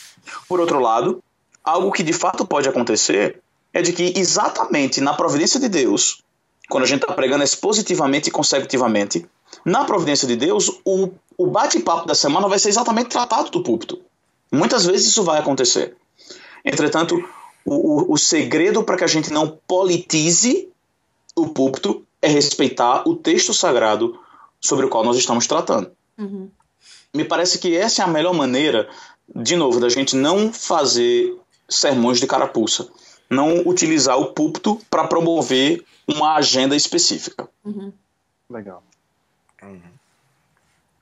Por 0.48 0.60
outro 0.60 0.80
lado, 0.80 1.24
algo 1.64 1.92
que 1.92 2.04
de 2.04 2.14
fato 2.14 2.46
pode 2.46 2.68
acontecer 2.68 3.42
é 3.74 3.82
de 3.82 3.94
que 3.94 4.14
exatamente 4.16 5.02
na 5.02 5.14
providência 5.14 5.60
de 5.60 5.70
Deus, 5.70 6.22
quando 6.70 6.84
a 6.84 6.88
gente 6.88 7.02
está 7.04 7.14
pregando 7.14 7.44
expositivamente 7.44 8.30
e 8.30 8.32
consecutivamente, 8.32 9.26
na 9.64 9.86
providência 9.86 10.28
de 10.28 10.36
Deus, 10.36 10.70
o, 10.84 11.10
o 11.38 11.48
bate-papo 11.48 12.08
da 12.08 12.16
semana 12.16 12.48
vai 12.48 12.60
ser 12.60 12.70
exatamente 12.70 13.10
tratado 13.10 13.50
do 13.50 13.64
púlpito. 13.64 14.00
Muitas 14.52 14.86
vezes 14.86 15.08
isso 15.08 15.24
vai 15.24 15.40
acontecer. 15.40 15.96
Entretanto, 16.64 17.18
o, 17.66 18.12
o, 18.12 18.14
o 18.14 18.18
segredo 18.18 18.84
para 18.84 18.98
que 18.98 19.04
a 19.04 19.08
gente 19.08 19.32
não 19.32 19.60
politize 19.68 20.70
o 21.36 21.50
púlpito 21.50 22.06
é 22.22 22.28
respeitar 22.28 23.08
o 23.08 23.16
texto 23.16 23.54
sagrado 23.54 24.20
sobre 24.62 24.86
o 24.86 24.90
qual 24.90 25.04
nós 25.04 25.18
estamos 25.18 25.46
tratando. 25.46 25.92
Uhum. 26.18 26.50
Me 27.14 27.24
parece 27.24 27.60
que 27.60 27.76
essa 27.76 28.02
é 28.02 28.06
a 28.06 28.08
melhor 28.08 28.34
maneira, 28.34 28.90
de 29.34 29.56
novo, 29.56 29.80
da 29.80 29.90
gente 29.90 30.16
não 30.16 30.52
fazer 30.52 31.38
sermões 31.70 32.20
de 32.20 32.28
carapuça. 32.28 32.90
Não 33.30 33.60
utilizar 33.66 34.20
o 34.20 34.34
púlpito 34.34 34.80
para 34.90 35.08
promover 35.08 35.84
uma 36.08 36.36
agenda 36.36 36.76
específica. 36.76 37.50
Uhum. 37.64 37.92
Legal. 38.50 38.84
Uhum. 39.64 39.82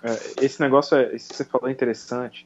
É, 0.03 0.45
esse 0.45 0.59
negócio, 0.61 0.97
é, 0.97 1.15
esse 1.15 1.29
que 1.29 1.35
você 1.35 1.45
falou 1.45 1.69
é 1.69 1.71
interessante, 1.71 2.45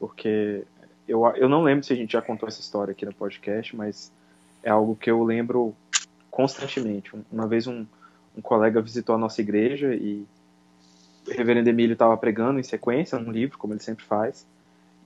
porque 0.00 0.64
eu, 1.06 1.24
eu 1.36 1.48
não 1.48 1.62
lembro 1.62 1.84
se 1.84 1.92
a 1.92 1.96
gente 1.96 2.12
já 2.12 2.22
contou 2.22 2.48
essa 2.48 2.60
história 2.60 2.92
aqui 2.92 3.04
no 3.04 3.14
podcast, 3.14 3.76
mas 3.76 4.10
é 4.62 4.70
algo 4.70 4.96
que 4.96 5.10
eu 5.10 5.22
lembro 5.22 5.76
constantemente. 6.30 7.12
Uma 7.30 7.46
vez 7.46 7.66
um, 7.66 7.84
um 8.36 8.40
colega 8.40 8.80
visitou 8.80 9.14
a 9.14 9.18
nossa 9.18 9.40
igreja 9.42 9.94
e 9.94 10.26
o 11.28 11.30
reverendo 11.30 11.68
Emílio 11.68 11.92
estava 11.92 12.16
pregando 12.16 12.58
em 12.58 12.62
sequência 12.62 13.18
um 13.18 13.30
livro, 13.30 13.58
como 13.58 13.74
ele 13.74 13.82
sempre 13.82 14.04
faz. 14.04 14.46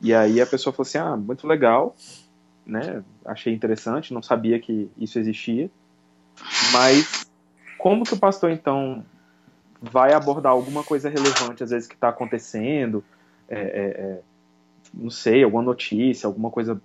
E 0.01 0.15
aí 0.15 0.41
a 0.41 0.47
pessoa 0.47 0.73
falou 0.73 0.87
assim: 0.87 0.99
"Ah, 0.99 1.17
muito 1.17 1.47
legal, 1.47 1.97
né? 2.65 3.03
Achei 3.25 3.53
interessante, 3.53 4.15
não 4.15 4.23
sabia 4.23 4.61
que 4.61 4.89
isso 4.97 5.19
existia. 5.19 5.69
Mas 6.73 7.27
como 7.79 8.05
que 8.05 8.15
o 8.15 8.19
pastor 8.19 8.51
então 8.51 9.05
vai 9.81 10.13
abordar 10.13 10.53
alguma 10.53 10.83
coisa 10.83 11.09
relevante 11.09 11.63
às 11.63 11.71
vezes 11.71 11.89
que 11.89 11.95
está 11.95 12.09
acontecendo, 12.09 13.05
é, 13.49 13.59
é, 13.59 13.61
é, 13.61 14.21
não 14.97 15.11
sei, 15.11 15.43
alguma 15.43 15.63
notícia, 15.63 16.27
alguma 16.27 16.51
coisa 16.51 16.81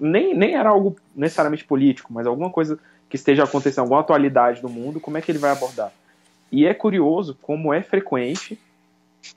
nem, 0.00 0.34
nem 0.34 0.54
era 0.54 0.68
algo 0.68 0.96
necessariamente 1.14 1.64
político, 1.64 2.12
mas 2.12 2.26
alguma 2.26 2.50
coisa 2.50 2.78
que 3.08 3.16
esteja 3.16 3.44
acontecendo, 3.44 3.84
alguma 3.84 4.00
atualidade 4.00 4.60
do 4.60 4.68
mundo, 4.68 5.00
como 5.00 5.16
é 5.16 5.20
que 5.20 5.30
ele 5.30 5.38
vai 5.38 5.50
abordar? 5.50 5.92
E 6.52 6.66
é 6.66 6.74
curioso 6.74 7.36
como 7.40 7.72
é 7.72 7.82
frequente 7.82 8.58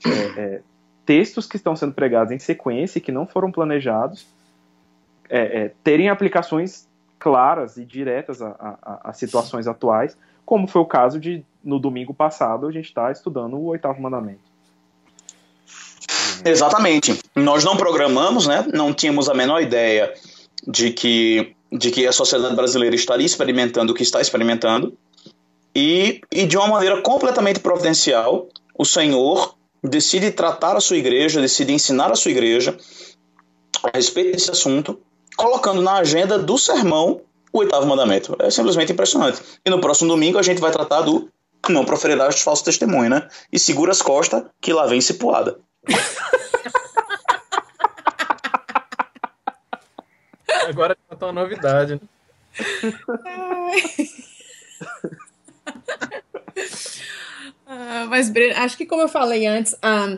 é, 0.04 0.40
é, 0.40 0.60
textos 1.06 1.46
que 1.46 1.56
estão 1.56 1.76
sendo 1.76 1.92
pregados 1.92 2.32
em 2.32 2.38
sequência 2.38 2.98
e 2.98 3.00
que 3.00 3.12
não 3.12 3.26
foram 3.26 3.50
planejados 3.50 4.26
é, 5.28 5.64
é 5.64 5.72
terem 5.82 6.08
aplicações 6.08 6.88
claras 7.18 7.76
e 7.76 7.84
diretas 7.84 8.42
a, 8.42 8.50
a, 8.82 9.10
a, 9.10 9.12
situações 9.12 9.66
atuais, 9.66 10.16
como 10.44 10.66
foi 10.66 10.82
o 10.82 10.86
caso 10.86 11.18
de, 11.18 11.42
no 11.62 11.78
domingo 11.78 12.12
passado, 12.12 12.66
a 12.66 12.72
gente 12.72 12.86
está 12.86 13.10
estudando 13.10 13.56
o 13.56 13.64
oitavo 13.66 14.02
mandamento. 14.02 14.53
Exatamente. 16.44 17.18
Nós 17.34 17.64
não 17.64 17.76
programamos, 17.76 18.46
né? 18.46 18.66
não 18.72 18.92
tínhamos 18.92 19.28
a 19.28 19.34
menor 19.34 19.62
ideia 19.62 20.12
de 20.66 20.90
que 20.92 21.54
de 21.72 21.90
que 21.90 22.06
a 22.06 22.12
sociedade 22.12 22.54
brasileira 22.54 22.94
estaria 22.94 23.26
experimentando 23.26 23.92
o 23.92 23.96
que 23.96 24.04
está 24.04 24.20
experimentando, 24.20 24.96
e, 25.74 26.20
e 26.30 26.46
de 26.46 26.56
uma 26.56 26.68
maneira 26.68 27.02
completamente 27.02 27.58
providencial, 27.58 28.46
o 28.78 28.84
Senhor 28.84 29.56
decide 29.82 30.30
tratar 30.30 30.76
a 30.76 30.80
sua 30.80 30.96
igreja, 30.96 31.40
decide 31.40 31.72
ensinar 31.72 32.12
a 32.12 32.14
sua 32.14 32.30
igreja 32.30 32.76
a 33.82 33.96
respeito 33.96 34.32
desse 34.32 34.50
assunto, 34.50 35.00
colocando 35.36 35.82
na 35.82 35.94
agenda 35.94 36.38
do 36.38 36.56
sermão 36.56 37.20
o 37.52 37.58
oitavo 37.58 37.86
mandamento. 37.86 38.36
É 38.38 38.50
simplesmente 38.50 38.92
impressionante. 38.92 39.40
E 39.64 39.70
no 39.70 39.80
próximo 39.80 40.08
domingo 40.08 40.38
a 40.38 40.42
gente 40.42 40.60
vai 40.60 40.70
tratar 40.70 41.02
do 41.02 41.28
não 41.68 41.84
proferirás 41.84 42.40
falso 42.40 42.62
testemunho, 42.64 43.10
né? 43.10 43.28
E 43.52 43.58
segura 43.58 43.90
as 43.90 44.02
costas 44.02 44.44
que 44.60 44.72
lá 44.72 44.86
vem 44.86 45.00
cipuada. 45.00 45.58
Agora 50.68 50.96
conta 51.08 51.26
uma 51.26 51.32
novidade. 51.32 51.94
Né? 51.94 52.00
ah, 57.66 58.06
mas, 58.08 58.32
acho 58.56 58.76
que 58.76 58.86
como 58.86 59.02
eu 59.02 59.08
falei 59.08 59.46
antes, 59.46 59.76
ah, 59.82 60.16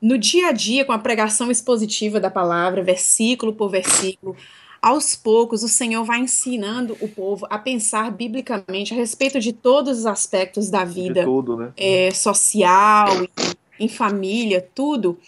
no 0.00 0.18
dia 0.18 0.48
a 0.48 0.52
dia, 0.52 0.84
com 0.84 0.92
a 0.92 0.98
pregação 0.98 1.50
expositiva 1.50 2.20
da 2.20 2.30
palavra, 2.30 2.82
versículo 2.82 3.54
por 3.54 3.70
versículo, 3.70 4.36
aos 4.80 5.16
poucos 5.16 5.62
o 5.62 5.68
Senhor 5.68 6.04
vai 6.04 6.20
ensinando 6.20 6.94
o 7.00 7.08
povo 7.08 7.46
a 7.48 7.58
pensar 7.58 8.10
biblicamente 8.10 8.92
a 8.92 8.96
respeito 8.96 9.40
de 9.40 9.50
todos 9.52 10.00
os 10.00 10.06
aspectos 10.06 10.68
da 10.68 10.84
vida 10.84 11.24
tudo, 11.24 11.56
né? 11.56 11.72
é, 11.74 12.10
social, 12.10 13.08
em, 13.22 13.28
em, 13.78 13.88
família, 13.88 14.66
tudo. 14.74 15.18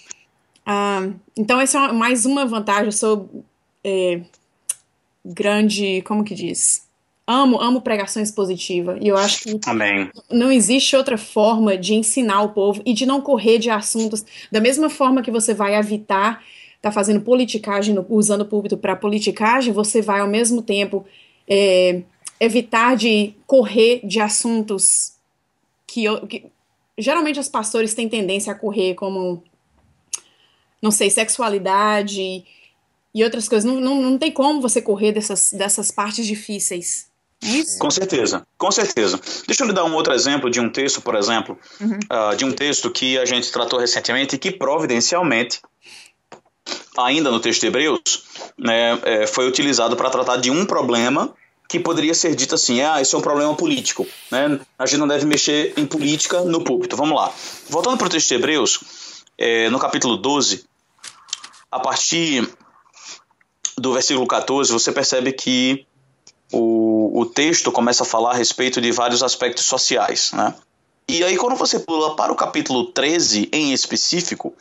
Ah, 0.64 1.08
então, 1.36 1.60
essa 1.60 1.86
é 1.86 1.92
mais 1.92 2.26
uma 2.26 2.44
vantagem. 2.46 2.86
Eu 2.86 2.92
sou 2.92 3.28
é, 3.84 4.20
grande, 5.24 6.02
como 6.02 6.24
que 6.24 6.34
diz? 6.34 6.86
Amo, 7.26 7.60
amo 7.60 7.80
pregação 7.80 8.22
expositiva. 8.22 8.98
E 9.00 9.08
eu 9.08 9.16
acho 9.16 9.40
que 9.40 9.60
Amém. 9.66 10.10
não 10.30 10.50
existe 10.52 10.94
outra 10.94 11.18
forma 11.18 11.76
de 11.76 11.94
ensinar 11.94 12.42
o 12.42 12.50
povo 12.50 12.80
e 12.86 12.92
de 12.92 13.04
não 13.04 13.20
correr 13.20 13.58
de 13.58 13.68
assuntos. 13.68 14.24
Da 14.50 14.60
mesma 14.60 14.88
forma 14.88 15.22
que 15.22 15.30
você 15.30 15.52
vai 15.52 15.74
evitar 15.74 16.42
tá 16.80 16.92
fazendo 16.92 17.20
politicagem, 17.20 17.96
usando 18.08 18.42
o 18.42 18.46
púlpito 18.46 18.76
para 18.76 18.94
politicagem, 18.94 19.72
você 19.72 20.00
vai 20.00 20.20
ao 20.20 20.28
mesmo 20.28 20.62
tempo 20.62 21.04
é, 21.48 22.02
evitar 22.38 22.96
de 22.96 23.34
correr 23.46 24.00
de 24.04 24.20
assuntos 24.20 25.14
que, 25.86 26.04
que 26.28 26.44
geralmente 26.98 27.40
os 27.40 27.48
pastores 27.48 27.94
têm 27.94 28.08
tendência 28.08 28.52
a 28.52 28.56
correr 28.56 28.94
como 28.94 29.42
não 30.82 30.90
sei, 30.90 31.10
sexualidade, 31.10 32.44
e 33.16 33.24
outras 33.24 33.48
coisas. 33.48 33.64
Não, 33.64 33.80
não, 33.80 34.02
não 34.02 34.18
tem 34.18 34.30
como 34.30 34.60
você 34.60 34.82
correr 34.82 35.12
dessas, 35.12 35.52
dessas 35.52 35.90
partes 35.90 36.26
difíceis. 36.26 37.06
É 37.42 37.48
isso? 37.48 37.78
Com 37.78 37.90
certeza, 37.90 38.46
com 38.58 38.70
certeza. 38.70 39.20
Deixa 39.46 39.62
eu 39.62 39.68
lhe 39.68 39.72
dar 39.72 39.84
um 39.84 39.94
outro 39.94 40.12
exemplo 40.12 40.50
de 40.50 40.60
um 40.60 40.70
texto, 40.70 41.00
por 41.00 41.14
exemplo, 41.14 41.58
uhum. 41.80 41.98
uh, 42.12 42.36
de 42.36 42.44
um 42.44 42.52
texto 42.52 42.90
que 42.90 43.18
a 43.18 43.24
gente 43.24 43.50
tratou 43.50 43.78
recentemente 43.78 44.36
e 44.36 44.38
que 44.38 44.50
providencialmente, 44.50 45.60
ainda 46.96 47.30
no 47.30 47.40
texto 47.40 47.62
de 47.62 47.66
Hebreus, 47.68 48.24
né, 48.58 48.98
é, 49.02 49.26
foi 49.26 49.46
utilizado 49.48 49.96
para 49.96 50.10
tratar 50.10 50.36
de 50.36 50.50
um 50.50 50.64
problema 50.64 51.34
que 51.68 51.80
poderia 51.80 52.14
ser 52.14 52.34
dito 52.34 52.54
assim, 52.54 52.80
ah, 52.80 53.00
isso 53.00 53.16
é 53.16 53.18
um 53.18 53.22
problema 53.22 53.54
político, 53.54 54.06
né? 54.30 54.60
A 54.78 54.86
gente 54.86 54.98
não 54.98 55.08
deve 55.08 55.26
mexer 55.26 55.74
em 55.76 55.86
política 55.86 56.42
no 56.42 56.62
púlpito. 56.62 56.96
Vamos 56.96 57.16
lá. 57.16 57.32
Voltando 57.68 57.96
para 57.98 58.06
o 58.06 58.10
texto 58.10 58.28
de 58.28 58.34
Hebreus, 58.34 58.80
é, 59.36 59.68
no 59.70 59.78
capítulo 59.78 60.16
12, 60.16 60.64
a 61.70 61.80
partir 61.80 62.48
do 63.76 63.92
versículo 63.92 64.26
14, 64.26 64.72
você 64.72 64.92
percebe 64.92 65.32
que 65.32 65.86
o, 66.52 67.20
o 67.20 67.26
texto 67.26 67.72
começa 67.72 68.04
a 68.04 68.06
falar 68.06 68.30
a 68.30 68.36
respeito 68.36 68.80
de 68.80 68.92
vários 68.92 69.22
aspectos 69.22 69.64
sociais, 69.64 70.30
né? 70.32 70.54
E 71.08 71.22
aí, 71.22 71.36
quando 71.36 71.56
você 71.56 71.78
pula 71.78 72.16
para 72.16 72.32
o 72.32 72.36
capítulo 72.36 72.86
13 72.86 73.48
em 73.52 73.72
específico, 73.72 74.54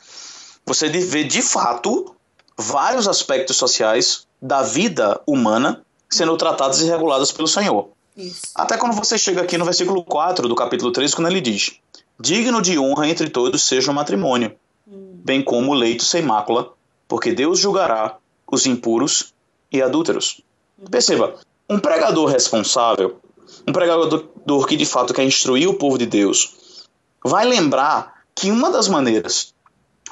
você 0.65 0.89
vê 0.89 1.23
de 1.23 1.41
fato 1.41 2.15
vários 2.57 3.07
aspectos 3.07 3.57
sociais 3.57 4.27
da 4.41 4.61
vida 4.61 5.21
humana 5.25 5.84
sendo 6.15 6.37
tratados 6.37 6.81
e 6.81 6.85
regulados 6.85 7.31
pelo 7.31 7.47
Senhor. 7.47 7.89
Isso. 8.15 8.41
Até 8.55 8.77
quando 8.77 8.93
você 8.93 9.17
chega 9.17 9.41
aqui 9.41 9.57
no 9.57 9.65
versículo 9.65 10.03
4 10.03 10.47
do 10.47 10.55
capítulo 10.55 10.91
13, 10.91 11.15
quando 11.15 11.27
ele 11.27 11.41
diz: 11.41 11.73
Digno 12.19 12.61
de 12.61 12.79
honra 12.79 13.09
entre 13.09 13.29
todos 13.29 13.63
seja 13.63 13.91
o 13.91 13.93
matrimônio, 13.93 14.55
hum. 14.87 15.19
bem 15.23 15.43
como 15.43 15.71
o 15.71 15.75
leito 15.75 16.05
sem 16.05 16.21
mácula, 16.21 16.71
porque 17.07 17.33
Deus 17.33 17.59
julgará 17.59 18.17
os 18.49 18.65
impuros 18.65 19.33
e 19.71 19.81
adúlteros. 19.81 20.41
Perceba, 20.89 21.35
um 21.69 21.79
pregador 21.79 22.29
responsável, 22.29 23.19
um 23.67 23.73
pregador 23.73 24.29
que 24.67 24.77
de 24.77 24.85
fato 24.85 25.13
quer 25.13 25.23
instruir 25.23 25.67
o 25.67 25.73
povo 25.73 25.97
de 25.97 26.05
Deus, 26.05 26.87
vai 27.23 27.45
lembrar 27.45 28.23
que 28.33 28.51
uma 28.51 28.69
das 28.69 28.87
maneiras 28.87 29.53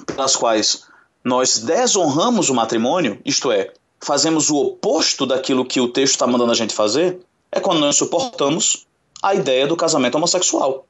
pelas 0.06 0.36
quais 0.36 0.86
nós 1.24 1.60
desonramos 1.60 2.50
o 2.50 2.54
matrimônio, 2.54 3.20
isto 3.24 3.52
é, 3.52 3.74
fazemos 4.04 4.50
o 4.50 4.58
oposto 4.58 5.26
daquilo 5.26 5.66
que 5.66 5.80
o 5.80 5.88
texto 5.88 6.14
está 6.14 6.28
mandando 6.28 6.52
a 6.52 6.56
gente 6.56 6.74
fazer, 6.74 7.20
é 7.52 7.60
quando 7.60 7.80
nós 7.80 7.96
suportamos 7.96 8.86
a 9.22 9.34
ideia 9.34 9.66
do 9.66 9.76
casamento 9.76 10.16
homossexual. 10.16 10.86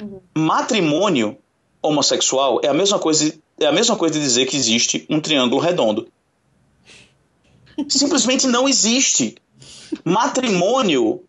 Uhum. 0.00 0.20
Matrimônio 0.36 1.36
homossexual 1.82 2.60
é 2.62 2.68
a 2.68 2.74
mesma 2.74 2.98
coisa, 2.98 3.34
é 3.58 3.66
a 3.66 3.72
mesma 3.72 3.96
coisa 3.96 4.14
de 4.14 4.20
dizer 4.20 4.46
que 4.46 4.56
existe 4.56 5.06
um 5.10 5.20
triângulo 5.20 5.60
redondo. 5.60 6.06
Simplesmente 7.88 8.46
não 8.46 8.68
existe. 8.68 9.34
Matrimônio 10.04 11.22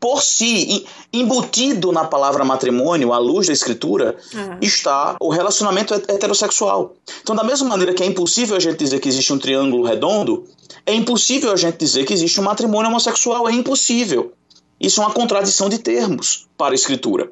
por 0.00 0.22
si, 0.22 0.86
embutido 1.12 1.92
na 1.92 2.06
palavra 2.06 2.42
matrimônio, 2.42 3.12
à 3.12 3.18
luz 3.18 3.48
da 3.48 3.52
escritura, 3.52 4.16
uhum. 4.34 4.56
está 4.62 5.16
o 5.20 5.28
relacionamento 5.28 5.92
heterossexual. 5.92 6.94
Então, 7.20 7.36
da 7.36 7.44
mesma 7.44 7.68
maneira 7.68 7.92
que 7.92 8.02
é 8.02 8.06
impossível 8.06 8.56
a 8.56 8.60
gente 8.60 8.78
dizer 8.78 8.98
que 8.98 9.08
existe 9.08 9.30
um 9.32 9.38
triângulo 9.38 9.84
redondo, 9.84 10.46
é 10.86 10.94
impossível 10.94 11.52
a 11.52 11.56
gente 11.56 11.76
dizer 11.76 12.06
que 12.06 12.14
existe 12.14 12.40
um 12.40 12.44
matrimônio 12.44 12.90
homossexual. 12.90 13.46
É 13.46 13.52
impossível. 13.52 14.32
Isso 14.80 15.02
é 15.02 15.04
uma 15.04 15.12
contradição 15.12 15.68
de 15.68 15.78
termos 15.78 16.48
para 16.56 16.72
a 16.72 16.74
escritura. 16.74 17.30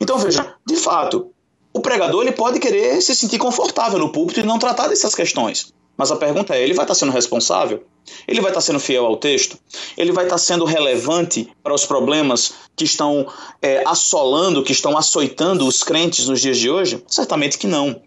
Então, 0.00 0.18
veja, 0.18 0.56
de 0.66 0.74
fato, 0.74 1.30
o 1.72 1.80
pregador 1.80 2.22
ele 2.22 2.32
pode 2.32 2.58
querer 2.58 3.00
se 3.00 3.14
sentir 3.14 3.38
confortável 3.38 3.98
no 4.00 4.10
púlpito 4.10 4.40
e 4.40 4.42
não 4.42 4.58
tratar 4.58 4.88
dessas 4.88 5.14
questões. 5.14 5.72
Mas 5.96 6.10
a 6.10 6.16
pergunta 6.16 6.54
é: 6.54 6.62
ele 6.62 6.74
vai 6.74 6.84
estar 6.84 6.94
sendo 6.94 7.12
responsável? 7.12 7.84
Ele 8.26 8.40
vai 8.40 8.50
estar 8.50 8.60
sendo 8.60 8.80
fiel 8.80 9.06
ao 9.06 9.16
texto? 9.16 9.56
Ele 9.96 10.12
vai 10.12 10.24
estar 10.24 10.38
sendo 10.38 10.64
relevante 10.64 11.48
para 11.62 11.74
os 11.74 11.84
problemas 11.84 12.54
que 12.74 12.84
estão 12.84 13.26
é, 13.60 13.82
assolando, 13.86 14.62
que 14.62 14.72
estão 14.72 14.96
açoitando 14.96 15.66
os 15.66 15.84
crentes 15.84 16.26
nos 16.26 16.40
dias 16.40 16.58
de 16.58 16.68
hoje? 16.68 17.02
Certamente 17.06 17.58
que 17.58 17.66
não. 17.66 18.00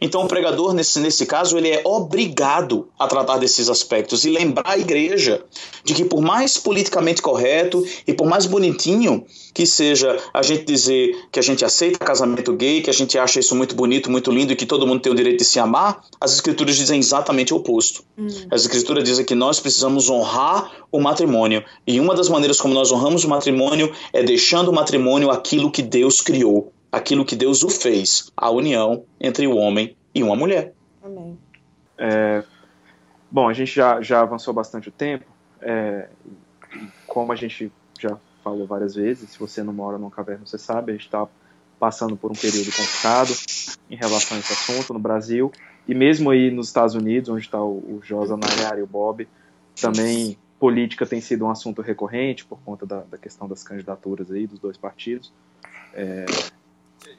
Então, 0.00 0.24
o 0.24 0.28
pregador, 0.28 0.72
nesse, 0.72 0.98
nesse 1.00 1.26
caso, 1.26 1.56
ele 1.56 1.68
é 1.68 1.82
obrigado 1.84 2.88
a 2.98 3.06
tratar 3.06 3.38
desses 3.38 3.68
aspectos 3.68 4.24
e 4.24 4.30
lembrar 4.30 4.70
a 4.70 4.78
igreja 4.78 5.44
de 5.84 5.94
que, 5.94 6.04
por 6.04 6.20
mais 6.20 6.58
politicamente 6.58 7.22
correto 7.22 7.84
e 8.06 8.12
por 8.12 8.26
mais 8.26 8.46
bonitinho 8.46 9.24
que 9.54 9.66
seja 9.66 10.18
a 10.32 10.42
gente 10.42 10.64
dizer 10.64 11.14
que 11.30 11.38
a 11.38 11.42
gente 11.42 11.64
aceita 11.64 11.98
casamento 11.98 12.52
gay, 12.54 12.80
que 12.80 12.90
a 12.90 12.92
gente 12.92 13.18
acha 13.18 13.38
isso 13.38 13.54
muito 13.54 13.74
bonito, 13.74 14.10
muito 14.10 14.30
lindo 14.30 14.52
e 14.52 14.56
que 14.56 14.66
todo 14.66 14.86
mundo 14.86 15.00
tem 15.00 15.12
o 15.12 15.14
direito 15.14 15.38
de 15.38 15.44
se 15.44 15.58
amar, 15.58 16.02
as 16.20 16.32
escrituras 16.32 16.76
dizem 16.76 16.98
exatamente 16.98 17.52
o 17.52 17.58
oposto. 17.58 18.02
Hum. 18.16 18.28
As 18.50 18.62
escrituras 18.62 19.04
dizem 19.04 19.24
que 19.24 19.34
nós 19.34 19.60
precisamos 19.60 20.08
honrar 20.08 20.70
o 20.90 21.00
matrimônio 21.00 21.62
e 21.86 22.00
uma 22.00 22.14
das 22.14 22.28
maneiras 22.28 22.60
como 22.60 22.74
nós 22.74 22.90
honramos 22.90 23.24
o 23.24 23.28
matrimônio 23.28 23.92
é 24.12 24.22
deixando 24.22 24.68
o 24.68 24.74
matrimônio 24.74 25.30
aquilo 25.30 25.70
que 25.70 25.82
Deus 25.82 26.20
criou 26.20 26.72
aquilo 26.92 27.24
que 27.24 27.34
Deus 27.34 27.62
o 27.62 27.70
fez, 27.70 28.30
a 28.36 28.50
união 28.50 29.06
entre 29.18 29.46
o 29.46 29.56
homem 29.56 29.96
e 30.14 30.22
uma 30.22 30.36
mulher. 30.36 30.74
Amém. 31.02 31.38
É, 31.96 32.44
bom, 33.30 33.48
a 33.48 33.54
gente 33.54 33.74
já, 33.74 34.02
já 34.02 34.20
avançou 34.20 34.52
bastante 34.52 34.90
o 34.90 34.92
tempo. 34.92 35.24
É, 35.62 36.08
como 37.06 37.32
a 37.32 37.36
gente 37.36 37.72
já 37.98 38.18
falou 38.44 38.66
várias 38.66 38.94
vezes, 38.94 39.30
se 39.30 39.38
você 39.38 39.62
não 39.62 39.72
mora 39.72 39.96
numa 39.96 40.10
caverna, 40.10 40.44
você 40.44 40.58
sabe, 40.58 40.92
a 40.92 40.94
gente 40.94 41.06
está 41.06 41.26
passando 41.78 42.16
por 42.16 42.30
um 42.30 42.34
período 42.34 42.70
complicado 42.70 43.32
em 43.90 43.96
relação 43.96 44.36
a 44.36 44.40
esse 44.40 44.52
assunto 44.52 44.92
no 44.92 45.00
Brasil. 45.00 45.50
E 45.88 45.94
mesmo 45.94 46.30
aí 46.30 46.50
nos 46.50 46.68
Estados 46.68 46.94
Unidos, 46.94 47.28
onde 47.28 47.40
está 47.44 47.60
o, 47.62 47.78
o 47.78 48.00
Josa 48.04 48.36
Nayara 48.36 48.78
e 48.78 48.82
o 48.82 48.86
Bob, 48.86 49.26
também 49.80 50.36
política 50.60 51.04
tem 51.04 51.20
sido 51.20 51.44
um 51.44 51.50
assunto 51.50 51.82
recorrente 51.82 52.44
por 52.44 52.60
conta 52.60 52.86
da, 52.86 53.00
da 53.00 53.18
questão 53.18 53.48
das 53.48 53.64
candidaturas 53.64 54.30
aí 54.30 54.46
dos 54.46 54.60
dois 54.60 54.76
partidos. 54.76 55.32
É, 55.92 56.24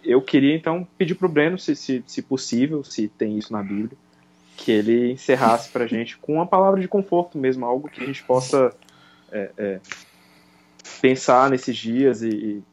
eu 0.04 0.22
queria 0.22 0.56
então 0.56 0.88
pedir 0.98 1.16
para 1.16 1.26
o 1.26 1.30
Breno, 1.30 1.58
se, 1.58 1.76
se, 1.76 2.04
se, 2.06 2.22
possível, 2.22 2.84
se 2.84 3.08
tem 3.08 3.38
isso 3.38 3.54
na 3.54 3.64
Bíblia, 3.64 3.98
que 4.58 4.72
ele 4.72 5.12
encerrasse 5.12 5.70
para 5.70 5.86
a 5.86 5.88
gente 5.88 6.18
com 6.18 6.34
uma 6.34 6.46
palavra 6.46 6.80
de 6.80 6.88
conforto 6.88 7.38
mesmo, 7.38 7.66
algo 7.66 7.90
que 7.90 8.04
a 8.04 8.06
gente 8.06 8.24
possa 8.24 8.74
é, 9.32 9.52
é, 9.58 9.80
pensar 11.02 11.50
nesses 11.50 11.76
dias 11.76 12.22
e, 12.22 12.30
e, 12.30 12.64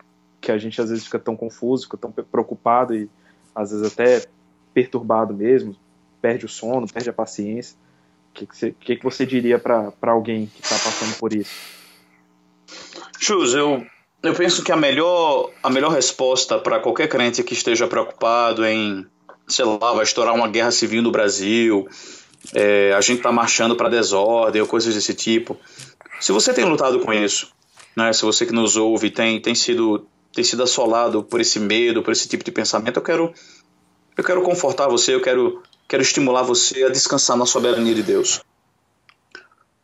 que 0.40 0.50
a 0.50 0.58
gente 0.58 0.80
às 0.80 0.90
vezes 0.90 1.04
fica 1.04 1.18
tão 1.18 1.36
confuso, 1.36 1.84
fica 1.84 1.96
tão 1.96 2.10
preocupado 2.10 2.94
e 2.94 3.08
às 3.54 3.70
vezes 3.70 3.92
até 3.92 4.26
perturbado 4.72 5.34
mesmo, 5.34 5.76
perde 6.20 6.44
o 6.46 6.48
sono, 6.48 6.86
perde 6.86 7.10
a 7.10 7.12
paciência. 7.12 7.76
O 8.30 8.32
que, 8.32 8.46
que, 8.46 8.56
você, 8.56 8.74
que, 8.78 8.96
que 8.96 9.04
você 9.04 9.26
diria 9.26 9.58
para 9.58 9.92
alguém 10.02 10.46
que 10.46 10.62
está 10.62 10.76
passando 10.76 11.16
por 11.18 11.32
isso? 11.32 11.52
Chus, 13.18 13.54
eu 13.54 13.84
eu 14.22 14.34
penso 14.34 14.62
que 14.62 14.70
a 14.70 14.76
melhor, 14.76 15.50
a 15.62 15.70
melhor 15.70 15.92
resposta 15.92 16.58
para 16.58 16.78
qualquer 16.78 17.08
crente 17.08 17.42
que 17.42 17.54
esteja 17.54 17.86
preocupado 17.86 18.64
em, 18.64 19.06
sei 19.48 19.64
lá, 19.64 19.92
vai 19.92 20.04
estourar 20.04 20.34
uma 20.34 20.48
guerra 20.48 20.70
civil 20.70 21.02
no 21.02 21.10
Brasil, 21.10 21.88
é, 22.54 22.92
a 22.92 23.00
gente 23.00 23.18
está 23.18 23.32
marchando 23.32 23.74
para 23.74 23.88
desordem 23.88 24.60
ou 24.60 24.68
coisas 24.68 24.94
desse 24.94 25.14
tipo. 25.14 25.56
Se 26.20 26.32
você 26.32 26.52
tem 26.52 26.64
lutado 26.64 27.00
com 27.00 27.12
isso, 27.12 27.50
né, 27.96 28.12
se 28.12 28.22
você 28.22 28.44
que 28.44 28.52
nos 28.52 28.76
ouve 28.76 29.10
tem, 29.10 29.40
tem, 29.40 29.54
sido, 29.54 30.06
tem 30.34 30.44
sido 30.44 30.62
assolado 30.62 31.22
por 31.22 31.40
esse 31.40 31.58
medo, 31.58 32.02
por 32.02 32.12
esse 32.12 32.28
tipo 32.28 32.44
de 32.44 32.52
pensamento, 32.52 32.98
eu 32.98 33.02
quero, 33.02 33.32
eu 34.16 34.24
quero 34.24 34.42
confortar 34.42 34.86
você, 34.86 35.14
eu 35.14 35.22
quero, 35.22 35.62
quero 35.88 36.02
estimular 36.02 36.42
você 36.42 36.84
a 36.84 36.90
descansar 36.90 37.38
na 37.38 37.46
soberania 37.46 37.94
de 37.94 38.02
Deus. 38.02 38.42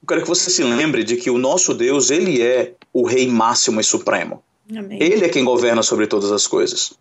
Eu 0.06 0.08
quero 0.08 0.22
que 0.22 0.28
você 0.28 0.50
se 0.50 0.62
lembre 0.62 1.02
de 1.02 1.16
que 1.16 1.28
o 1.28 1.36
nosso 1.36 1.74
Deus, 1.74 2.12
ele 2.12 2.40
é 2.40 2.74
o 2.92 3.04
Rei 3.04 3.26
máximo 3.26 3.80
e 3.80 3.84
supremo. 3.84 4.40
Amém. 4.70 5.02
Ele 5.02 5.24
é 5.24 5.28
quem 5.28 5.44
governa 5.44 5.82
sobre 5.82 6.06
todas 6.06 6.30
as 6.30 6.46
coisas. 6.46 6.92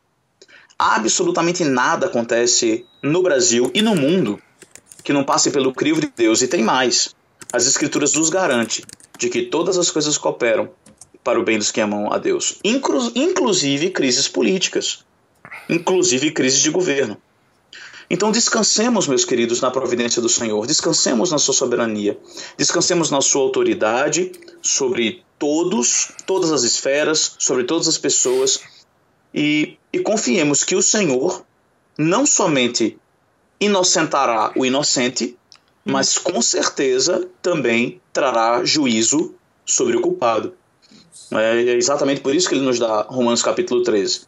Absolutamente 0.77 1.63
nada 1.63 2.07
acontece 2.07 2.83
no 3.03 3.21
Brasil 3.21 3.69
e 3.75 3.81
no 3.83 3.95
mundo 3.95 4.41
que 5.03 5.13
não 5.13 5.23
passe 5.23 5.51
pelo 5.51 5.71
crivo 5.71 6.01
de 6.01 6.11
Deus. 6.17 6.41
E 6.41 6.47
tem 6.47 6.63
mais. 6.63 7.13
As 7.53 7.67
Escrituras 7.67 8.15
nos 8.15 8.31
garante 8.31 8.83
de 9.19 9.29
que 9.29 9.43
todas 9.43 9.77
as 9.77 9.91
coisas 9.91 10.17
cooperam 10.17 10.71
para 11.23 11.39
o 11.39 11.43
bem 11.43 11.59
dos 11.59 11.71
que 11.71 11.81
amam 11.81 12.11
a 12.11 12.17
Deus, 12.17 12.57
Inclu 12.63 13.11
inclusive 13.13 13.91
crises 13.91 14.27
políticas, 14.27 15.05
inclusive 15.69 16.31
crises 16.31 16.59
de 16.59 16.71
governo. 16.71 17.21
Então 18.09 18.31
descansemos, 18.31 19.07
meus 19.07 19.25
queridos, 19.25 19.61
na 19.61 19.71
providência 19.71 20.21
do 20.21 20.29
Senhor, 20.29 20.67
descansemos 20.67 21.31
na 21.31 21.37
sua 21.37 21.53
soberania, 21.53 22.17
descansemos 22.57 23.09
na 23.09 23.21
sua 23.21 23.41
autoridade 23.41 24.31
sobre 24.61 25.23
todos, 25.39 26.11
todas 26.25 26.51
as 26.51 26.63
esferas, 26.63 27.35
sobre 27.39 27.63
todas 27.63 27.87
as 27.87 27.97
pessoas 27.97 28.61
e, 29.33 29.77
e 29.91 29.99
confiemos 29.99 30.63
que 30.63 30.75
o 30.75 30.81
Senhor 30.81 31.43
não 31.97 32.25
somente 32.25 32.97
inocentará 33.59 34.51
o 34.55 34.65
inocente, 34.65 35.37
mas 35.83 36.17
com 36.17 36.41
certeza 36.41 37.27
também 37.41 38.01
trará 38.13 38.63
juízo 38.63 39.33
sobre 39.65 39.97
o 39.97 40.01
culpado. 40.01 40.53
É 41.31 41.73
exatamente 41.73 42.21
por 42.21 42.35
isso 42.35 42.47
que 42.47 42.55
ele 42.55 42.65
nos 42.65 42.79
dá 42.79 43.01
Romanos 43.01 43.41
capítulo 43.41 43.83
13. 43.83 44.21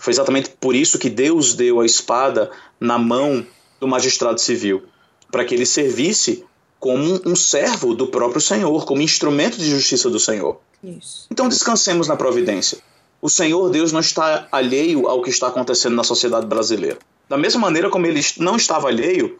Foi 0.00 0.14
exatamente 0.14 0.48
por 0.58 0.74
isso 0.74 0.98
que 0.98 1.10
Deus 1.10 1.52
deu 1.52 1.78
a 1.78 1.84
espada 1.84 2.50
na 2.80 2.98
mão 2.98 3.46
do 3.78 3.86
magistrado 3.86 4.40
civil, 4.40 4.82
para 5.30 5.44
que 5.44 5.54
ele 5.54 5.66
servisse 5.66 6.42
como 6.78 7.20
um 7.26 7.36
servo 7.36 7.94
do 7.94 8.06
próprio 8.06 8.40
Senhor, 8.40 8.86
como 8.86 9.02
instrumento 9.02 9.58
de 9.58 9.68
justiça 9.68 10.08
do 10.08 10.18
Senhor. 10.18 10.58
Isso. 10.82 11.26
Então 11.30 11.50
descansemos 11.50 12.08
na 12.08 12.16
providência. 12.16 12.78
O 13.20 13.28
Senhor 13.28 13.68
Deus 13.68 13.92
não 13.92 14.00
está 14.00 14.48
alheio 14.50 15.06
ao 15.06 15.20
que 15.20 15.28
está 15.28 15.48
acontecendo 15.48 15.94
na 15.94 16.02
sociedade 16.02 16.46
brasileira. 16.46 16.98
Da 17.28 17.36
mesma 17.36 17.60
maneira 17.60 17.90
como 17.90 18.06
ele 18.06 18.22
não 18.38 18.56
estava 18.56 18.88
alheio 18.88 19.38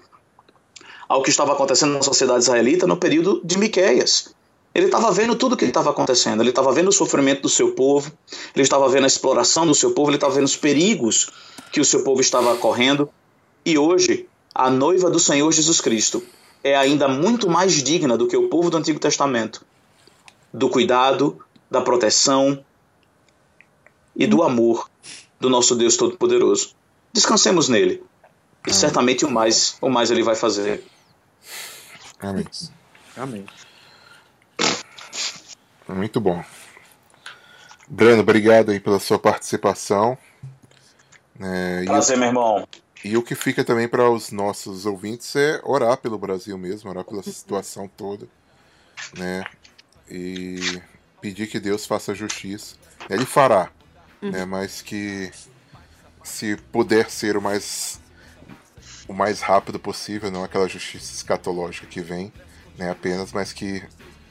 ao 1.09 1.23
que 1.23 1.31
estava 1.31 1.55
acontecendo 1.55 1.95
na 1.95 2.03
sociedade 2.03 2.43
israelita 2.43 2.87
no 2.87 2.99
período 2.99 3.41
de 3.43 3.57
Miqueias. 3.57 4.35
Ele 4.75 4.87
estava 4.87 5.11
vendo 5.11 5.35
tudo 5.35 5.55
o 5.55 5.57
que 5.57 5.65
estava 5.65 5.91
acontecendo. 5.91 6.43
Ele 6.43 6.51
estava 6.51 6.73
vendo 6.73 6.89
o 6.89 6.93
sofrimento 6.93 7.43
do 7.43 7.49
seu 7.49 7.73
povo, 7.73 8.13
ele 8.55 8.63
estava 8.63 8.89
vendo 8.89 9.05
a 9.05 9.07
exploração 9.07 9.67
do 9.67 9.75
seu 9.75 9.93
povo, 9.93 10.11
ele 10.11 10.17
estava 10.17 10.35
vendo 10.35 10.45
os 10.45 10.57
perigos 10.57 11.31
que 11.73 11.81
o 11.81 11.85
seu 11.85 12.05
povo 12.05 12.21
estava 12.21 12.57
correndo. 12.57 13.09
E 13.65 13.77
hoje, 13.77 14.29
a 14.55 14.71
noiva 14.71 15.11
do 15.11 15.19
Senhor 15.19 15.51
Jesus 15.51 15.81
Cristo 15.81 16.23
é 16.63 16.77
ainda 16.77 17.09
muito 17.09 17.49
mais 17.49 17.83
digna 17.83 18.17
do 18.17 18.27
que 18.27 18.37
o 18.37 18.49
povo 18.49 18.71
do 18.71 18.77
Antigo 18.77 19.01
Testamento 19.01 19.65
do 20.53 20.69
cuidado, 20.69 21.39
da 21.71 21.81
proteção 21.81 22.65
e 24.15 24.27
do 24.27 24.43
amor 24.43 24.91
do 25.39 25.49
nosso 25.49 25.75
Deus 25.75 25.97
Todo-Poderoso. 25.97 26.75
Descansemos 27.13 27.69
nele. 27.69 28.03
E 28.67 28.75
certamente 28.75 29.25
o 29.25 29.31
mais, 29.31 29.77
o 29.81 29.89
mais 29.89 30.11
ele 30.11 30.23
vai 30.23 30.35
fazer. 30.35 30.85
Amém. 32.21 32.47
Amém. 33.17 33.47
Muito 35.95 36.21
bom. 36.21 36.43
Breno, 37.89 38.21
obrigado 38.21 38.71
aí 38.71 38.79
pela 38.79 39.01
sua 39.01 39.19
participação. 39.19 40.17
É, 41.41 41.85
Prazer, 41.85 42.17
meu 42.17 42.29
irmão. 42.29 42.69
E 43.05 43.17
o 43.17 43.23
que 43.23 43.35
fica 43.35 43.65
também 43.65 43.89
para 43.89 44.09
os 44.11 44.31
nossos 44.31 44.85
ouvintes 44.87 45.35
é 45.35 45.61
orar 45.65 45.97
pelo 45.97 46.19
Brasil 46.19 46.57
mesmo, 46.59 46.91
orar 46.91 47.05
pela 47.05 47.23
situação 47.25 47.89
toda, 47.89 48.29
né? 49.17 49.45
E 50.09 50.81
pedir 51.21 51.47
que 51.47 51.59
Deus 51.59 51.87
faça 51.87 52.15
justiça. 52.15 52.77
Ele 53.09 53.25
fará, 53.25 53.71
uhum. 54.21 54.31
né? 54.31 54.45
Mas 54.45 54.83
que 54.83 55.31
se 56.23 56.57
puder 56.71 57.11
ser 57.11 57.37
o 57.37 57.43
mais 57.43 58.01
o 59.09 59.13
mais 59.13 59.41
rápido 59.41 59.81
possível, 59.81 60.31
não 60.31 60.45
aquela 60.45 60.69
justiça 60.69 61.13
escatológica 61.13 61.87
que 61.87 62.01
vem, 62.01 62.33
né? 62.79 62.91
Apenas, 62.91 63.33
mas 63.33 63.53
que 63.53 63.83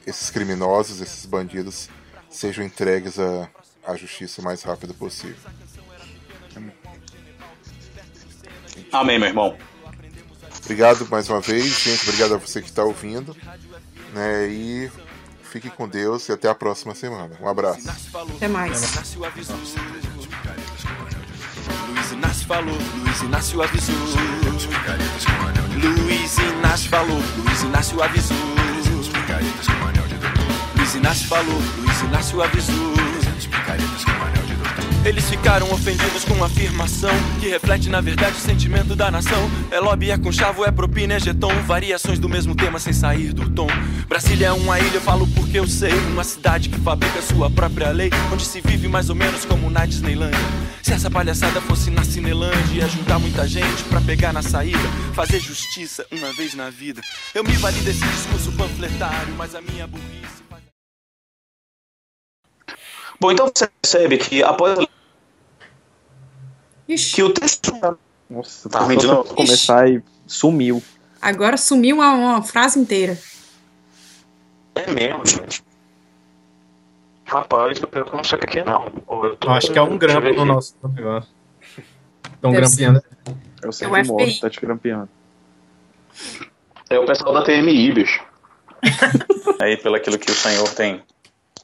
esses 0.06 0.30
criminosos, 0.30 1.02
esses 1.02 1.26
bandidos, 1.26 1.90
sejam 2.30 2.64
entregues 2.64 3.20
à, 3.20 3.50
à 3.86 3.96
justiça 3.96 4.42
o 4.42 4.44
mais 4.44 4.62
rápido 4.64 4.94
possível. 4.94 5.38
Amém, 8.92 9.20
meu 9.20 9.28
irmão. 9.28 9.58
Obrigado 10.64 11.08
mais 11.10 11.30
uma 11.30 11.42
vez, 11.42 11.66
gente. 11.80 12.04
Obrigado 12.04 12.36
a 12.36 12.38
você 12.38 12.62
que 12.62 12.70
está 12.70 12.84
ouvindo. 12.84 13.36
Né? 14.14 14.48
E 14.50 14.92
fique 15.44 15.70
com 15.70 15.88
Deus 15.88 16.28
e 16.30 16.32
até 16.32 16.48
a 16.50 16.56
próxima 16.56 16.94
semana. 16.96 17.36
Um 17.42 17.48
abraço. 17.48 17.90
Até 18.36 18.48
mais. 18.48 18.82
Luiz 21.88 22.12
Inácio 22.12 22.48
falou, 22.48 22.78
Luiz 23.04 23.22
Inácio 23.22 23.62
avisou. 23.62 23.96
Luiz 25.82 26.38
Inácio 26.38 26.90
falou, 26.90 27.22
Luiz 27.38 27.62
Inácio 27.62 28.02
avisou. 28.02 28.59
Luiz 30.76 30.96
Inácio 30.96 31.28
falou, 31.28 31.62
Luiz 31.78 32.02
Inácio 32.02 32.42
avisou. 32.42 33.00
Eles 35.06 35.30
ficaram 35.30 35.72
ofendidos 35.72 36.26
com 36.26 36.34
uma 36.34 36.48
afirmação 36.48 37.12
que 37.40 37.48
reflete 37.48 37.90
na 37.90 38.02
verdade 38.02 38.36
o 38.36 38.40
sentimento 38.40 38.96
da 38.98 39.10
nação. 39.10 39.50
É 39.72 39.80
lobby, 39.80 40.12
é 40.12 40.18
conchavo, 40.18 40.66
é 40.66 40.72
propina, 40.72 41.14
é 41.14 41.20
jeton. 41.20 41.54
Variações 41.64 42.20
do 42.20 42.28
mesmo 42.28 42.54
tema 42.54 42.80
sem 42.80 42.92
sair 42.92 43.32
do 43.32 43.50
tom. 43.50 43.68
Brasília 44.10 44.48
é 44.48 44.52
uma 44.52 44.78
ilha, 44.78 44.96
eu 44.96 45.02
falo 45.02 45.26
porque 45.28 45.58
eu 45.58 45.68
sei. 45.68 45.94
Uma 46.12 46.26
cidade 46.26 46.68
que 46.68 46.78
fabrica 46.82 47.22
sua 47.22 47.50
própria 47.50 47.92
lei, 47.92 48.10
onde 48.32 48.46
se 48.46 48.60
vive 48.60 48.90
mais 48.90 49.10
ou 49.10 49.16
menos 49.16 49.46
como 49.46 49.70
na 49.70 49.86
Disneylandia. 49.86 50.38
Se 50.84 50.92
essa 50.92 51.10
palhaçada 51.10 51.62
fosse 51.62 51.90
na 51.90 52.04
Cinelândia, 52.04 52.82
ia 52.82 52.88
juntar 52.88 53.20
muita 53.20 53.48
gente 53.48 53.84
pra 53.86 54.02
pegar 54.02 54.34
na 54.34 54.42
saída, 54.42 54.80
fazer 55.14 55.40
justiça 55.40 56.06
uma 56.12 56.34
vez 56.34 56.54
na 56.54 56.70
vida. 56.70 57.02
Eu 57.34 57.44
me 57.44 57.54
vali 57.54 57.80
desse 57.82 58.06
discurso 58.06 58.52
panfletário, 58.52 59.34
mas 59.38 59.56
a 59.56 59.62
minha 59.62 59.88
burrice. 59.88 60.40
Bom, 63.22 63.34
então 63.34 63.52
você 63.54 63.70
percebe 63.90 64.18
que 64.18 64.44
após 64.44 64.86
Ixi, 66.88 67.16
que 67.16 67.24
o 67.24 67.34
texto. 67.34 67.72
Nossa, 68.30 68.70
Tá 68.70 68.88
novo? 68.88 69.34
começar 69.36 69.90
e 69.90 70.04
sumiu. 70.28 70.82
agora 71.22 71.58
sumiu 71.58 71.98
uma, 71.98 72.12
uma 72.14 72.42
frase 72.44 72.80
inteira. 72.80 73.18
É 74.76 74.90
mesmo, 74.92 75.26
gente. 75.26 75.64
Rapaz, 77.26 77.80
eu 77.80 78.06
não 78.14 78.24
sei 78.24 78.38
o 78.40 78.42
que 78.42 78.60
é 78.60 78.64
não. 78.64 78.92
Eu 79.08 79.52
acho 79.52 79.72
que 79.72 79.78
é 79.78 79.82
um 79.82 79.98
grampo 79.98 80.34
no 80.34 80.46
nosso 80.46 80.76
negócio. 80.96 81.30
Estão 82.34 82.52
grampeando. 82.52 83.04
Eu 83.62 83.72
sei 83.72 83.88
É 83.88 83.90
o 83.90 83.94
que 83.94 84.04
morro, 84.08 84.26
FBI. 84.26 84.40
tá 84.40 84.50
te 84.50 84.62
grampeando. 84.62 85.10
É 86.90 86.98
o 86.98 87.06
pessoal 87.06 87.34
da 87.34 87.44
TMI, 87.44 87.92
bicho. 87.92 88.24
aí, 89.62 89.78
pelo 89.78 89.96
aquilo 89.96 90.18
que 90.18 90.32
o 90.32 90.34
Senhor 90.34 90.68
tem, 90.74 91.04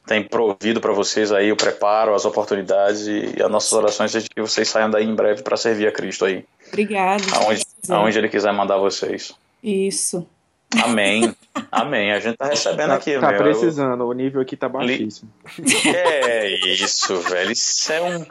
tem 0.06 0.22
provido 0.22 0.80
para 0.80 0.92
vocês 0.92 1.32
aí, 1.32 1.50
o 1.52 1.56
preparo, 1.56 2.14
as 2.14 2.24
oportunidades 2.24 3.06
e 3.06 3.42
as 3.42 3.50
nossas 3.50 3.72
orações 3.72 4.14
é 4.14 4.20
de 4.20 4.28
que 4.30 4.40
vocês 4.40 4.68
saiam 4.68 4.88
daí 4.90 5.04
em 5.04 5.14
breve 5.14 5.42
para 5.42 5.56
servir 5.56 5.86
a 5.88 5.92
Cristo 5.92 6.24
aí, 6.24 6.44
Obrigada. 6.68 7.22
aonde, 7.34 7.62
aonde 7.88 8.18
Ele 8.18 8.28
quiser 8.28 8.52
mandar 8.52 8.76
vocês. 8.78 9.34
Isso. 9.62 10.26
Amém. 10.82 11.34
Amém. 11.70 12.12
A 12.12 12.18
gente 12.18 12.36
tá 12.36 12.46
recebendo 12.46 12.88
Tá, 12.88 12.94
aqui, 12.96 13.18
tá 13.18 13.30
meu. 13.30 13.38
precisando, 13.42 14.04
o 14.04 14.12
nível 14.12 14.40
aqui 14.42 14.56
tá 14.56 14.68
baixíssimo. 14.68 15.30
É 15.94 16.48
isso, 16.72 17.16
velho. 17.20 17.52
Isso 17.52 17.92
é 17.92 18.02
um. 18.02 18.26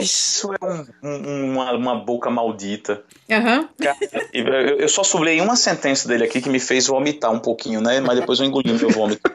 Isso 0.00 0.50
é 0.52 0.64
um, 0.64 0.86
um- 1.02 1.52
uma, 1.52 1.72
uma 1.72 1.94
boca 1.94 2.28
maldita. 2.28 3.02
Aham. 3.30 3.68
Cara, 3.80 3.96
eu, 4.32 4.44
eu 4.80 4.88
só 4.88 5.04
sublei 5.04 5.40
uma 5.40 5.54
sentença 5.54 6.08
dele 6.08 6.24
aqui 6.24 6.42
que 6.42 6.48
me 6.50 6.58
fez 6.58 6.88
vomitar 6.88 7.30
um 7.32 7.38
pouquinho, 7.38 7.80
né? 7.80 8.00
Mas 8.00 8.18
depois 8.18 8.40
eu 8.40 8.46
engoli 8.46 8.72
o 8.72 8.74
meu 8.78 8.90
vômito. 8.90 9.30